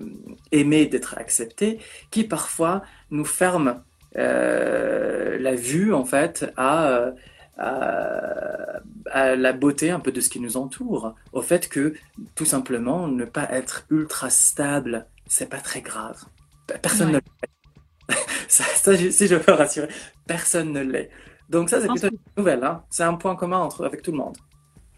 aimer 0.50 0.86
d'être 0.86 1.16
accepté, 1.18 1.78
qui 2.10 2.24
parfois 2.24 2.82
nous 3.10 3.24
ferme 3.24 3.82
euh, 4.16 5.38
la 5.38 5.54
vue 5.54 5.94
en 5.94 6.04
fait 6.04 6.52
à, 6.56 7.12
à, 7.56 9.36
la 9.36 9.52
beauté 9.52 9.90
un 9.90 10.00
peu 10.00 10.12
de 10.12 10.20
ce 10.20 10.28
qui 10.28 10.40
nous 10.40 10.56
entoure, 10.56 11.14
au 11.32 11.42
fait 11.42 11.68
que 11.68 11.94
tout 12.34 12.44
simplement 12.44 13.08
ne 13.08 13.24
pas 13.24 13.48
être 13.50 13.86
ultra 13.90 14.30
stable, 14.30 15.06
c'est 15.26 15.48
pas 15.48 15.60
très 15.60 15.80
grave. 15.80 16.24
Personne 16.80 17.08
ne 17.08 17.14
l'est. 17.14 18.16
ça, 18.48 18.64
si 18.96 19.26
je 19.26 19.34
veux 19.34 19.52
rassurer, 19.52 19.88
personne 20.26 20.72
ne 20.72 20.80
l'est. 20.80 21.10
Donc 21.48 21.68
ça, 21.68 21.80
c'est 21.80 21.88
plutôt 21.88 22.08
une 22.08 22.18
nouvelle. 22.36 22.64
Hein. 22.64 22.82
C'est 22.90 23.02
un 23.02 23.14
point 23.14 23.36
commun 23.36 23.58
entre, 23.58 23.84
avec 23.84 24.02
tout 24.02 24.10
le 24.10 24.18
monde. 24.18 24.36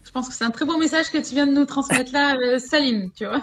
Je 0.05 0.11
pense 0.11 0.29
que 0.29 0.35
c'est 0.35 0.43
un 0.43 0.51
très 0.51 0.65
beau 0.65 0.77
message 0.77 1.09
que 1.11 1.17
tu 1.17 1.33
viens 1.33 1.47
de 1.47 1.51
nous 1.51 1.65
transmettre 1.65 2.13
là, 2.13 2.37
euh, 2.37 2.59
Salim, 2.59 3.11
tu 3.11 3.25
vois. 3.25 3.41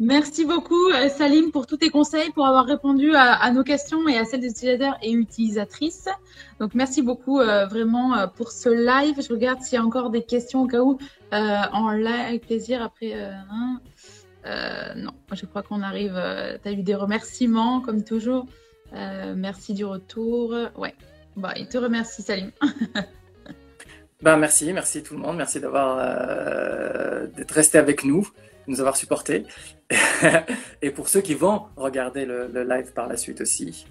Merci 0.00 0.44
beaucoup, 0.46 0.88
euh, 0.88 1.08
Salim, 1.10 1.52
pour 1.52 1.66
tous 1.66 1.76
tes 1.76 1.90
conseils, 1.90 2.30
pour 2.30 2.46
avoir 2.46 2.64
répondu 2.64 3.14
à, 3.14 3.48
nos 3.52 3.62
questions 3.62 4.08
et 4.08 4.18
à 4.18 4.24
celles 4.24 4.40
des 4.40 4.48
utilisateurs 4.48 4.96
et 5.02 5.12
utilisatrices. 5.12 6.08
Donc, 6.58 6.74
merci 6.74 7.02
beaucoup 7.02 7.38
euh, 7.38 7.66
vraiment 7.66 8.26
pour 8.28 8.50
ce 8.50 8.70
live. 8.70 9.20
Je 9.22 9.32
regarde 9.32 9.60
s'il 9.60 9.76
y 9.76 9.80
a 9.80 9.84
encore 9.84 10.10
des 10.10 10.22
questions 10.22 10.62
au 10.62 10.66
cas 10.66 10.80
où 10.80 10.98
en 11.30 11.90
live, 11.90 12.26
avec 12.28 12.46
plaisir. 12.46 12.82
Après, 12.82 13.12
hein. 13.14 13.78
non, 14.96 15.12
je 15.32 15.46
crois 15.46 15.62
qu'on 15.62 15.82
arrive. 15.82 16.20
tu 16.62 16.68
as 16.68 16.72
eu 16.72 16.82
des 16.82 16.94
remerciements, 16.94 17.80
comme 17.82 18.02
toujours. 18.02 18.46
merci 18.92 19.74
du 19.74 19.84
retour. 19.84 20.56
Ouais, 20.76 20.94
bah, 21.36 21.52
il 21.56 21.68
te 21.68 21.78
remercie, 21.78 22.22
Salim. 22.22 22.50
Ben, 24.22 24.36
merci, 24.36 24.72
merci 24.72 25.02
tout 25.02 25.14
le 25.14 25.20
monde, 25.20 25.36
merci 25.36 25.58
d'avoir 25.58 25.98
euh, 25.98 27.26
d'être 27.26 27.50
resté 27.50 27.76
avec 27.76 28.04
nous, 28.04 28.20
de 28.68 28.70
nous 28.70 28.78
avoir 28.78 28.96
supportés. 28.96 29.46
et 30.82 30.90
pour 30.90 31.08
ceux 31.08 31.20
qui 31.20 31.34
vont 31.34 31.62
regarder 31.74 32.24
le, 32.24 32.46
live 32.62 32.92
par 32.92 33.08
la 33.08 33.16
suite 33.16 33.40
aussi. 33.40 33.84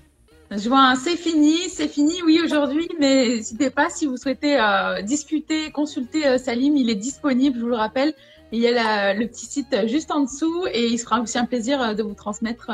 Je 0.49 0.69
vois 0.69 0.95
c'est 0.95 1.17
fini, 1.17 1.57
c'est 1.69 1.89
fini, 1.89 2.13
oui, 2.25 2.39
aujourd'hui, 2.41 2.87
mais 2.97 3.27
n'hésitez 3.27 3.69
pas 3.69 3.89
si 3.89 4.05
vous 4.05 4.15
souhaitez 4.15 4.57
euh, 4.57 5.01
discuter, 5.01 5.69
consulter 5.71 6.25
euh, 6.25 6.37
Salim, 6.37 6.77
il 6.77 6.89
est 6.89 6.95
disponible, 6.95 7.57
je 7.57 7.63
vous 7.63 7.69
le 7.69 7.75
rappelle. 7.75 8.13
Il 8.53 8.59
y 8.59 8.67
a 8.67 9.13
le 9.13 9.27
petit 9.27 9.45
site 9.45 9.87
juste 9.87 10.11
en 10.11 10.21
dessous 10.21 10.65
et 10.71 10.87
il 10.87 10.97
sera 10.97 11.21
aussi 11.21 11.37
un 11.37 11.45
plaisir 11.45 11.95
de 11.95 12.03
vous 12.03 12.13
transmettre 12.13 12.69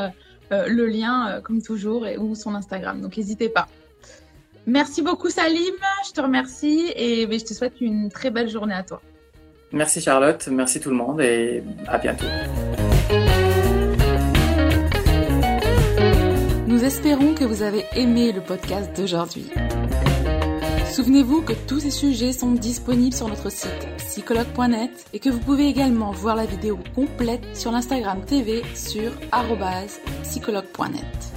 le 0.49 0.87
lien, 0.87 1.39
comme 1.43 1.61
toujours, 1.61 2.03
ou 2.17 2.33
son 2.33 2.55
Instagram. 2.55 2.99
Donc 2.99 3.15
n'hésitez 3.15 3.47
pas. 3.47 3.67
Merci 4.67 5.01
beaucoup 5.01 5.29
Salim, 5.29 5.73
je 6.05 6.11
te 6.11 6.19
remercie 6.19 6.91
et 6.93 7.21
je 7.23 7.45
te 7.45 7.53
souhaite 7.53 7.79
une 7.79 8.09
très 8.09 8.31
belle 8.31 8.49
journée 8.49 8.73
à 8.73 8.83
toi. 8.83 9.01
Merci 9.71 10.01
Charlotte, 10.01 10.45
merci 10.51 10.81
tout 10.81 10.89
le 10.89 10.95
monde 10.95 11.21
et 11.21 11.63
à 11.87 11.97
bientôt. 11.97 12.25
Nous 16.67 16.83
espérons 16.83 17.33
que 17.33 17.45
vous 17.45 17.63
avez 17.63 17.85
aimé 17.95 18.33
le 18.33 18.41
podcast 18.41 18.95
d'aujourd'hui. 18.95 19.49
Souvenez-vous 20.91 21.43
que 21.43 21.53
tous 21.53 21.79
ces 21.79 21.91
sujets 21.91 22.33
sont 22.33 22.51
disponibles 22.51 23.15
sur 23.15 23.29
notre 23.29 23.49
site 23.49 23.87
psychologue.net 23.97 25.05
et 25.13 25.19
que 25.19 25.29
vous 25.29 25.39
pouvez 25.39 25.67
également 25.67 26.11
voir 26.11 26.35
la 26.35 26.45
vidéo 26.45 26.77
complète 26.93 27.55
sur 27.55 27.71
l'Instagram 27.71 28.25
TV 28.25 28.63
sur 28.75 29.11
psychologue.net 30.23 31.36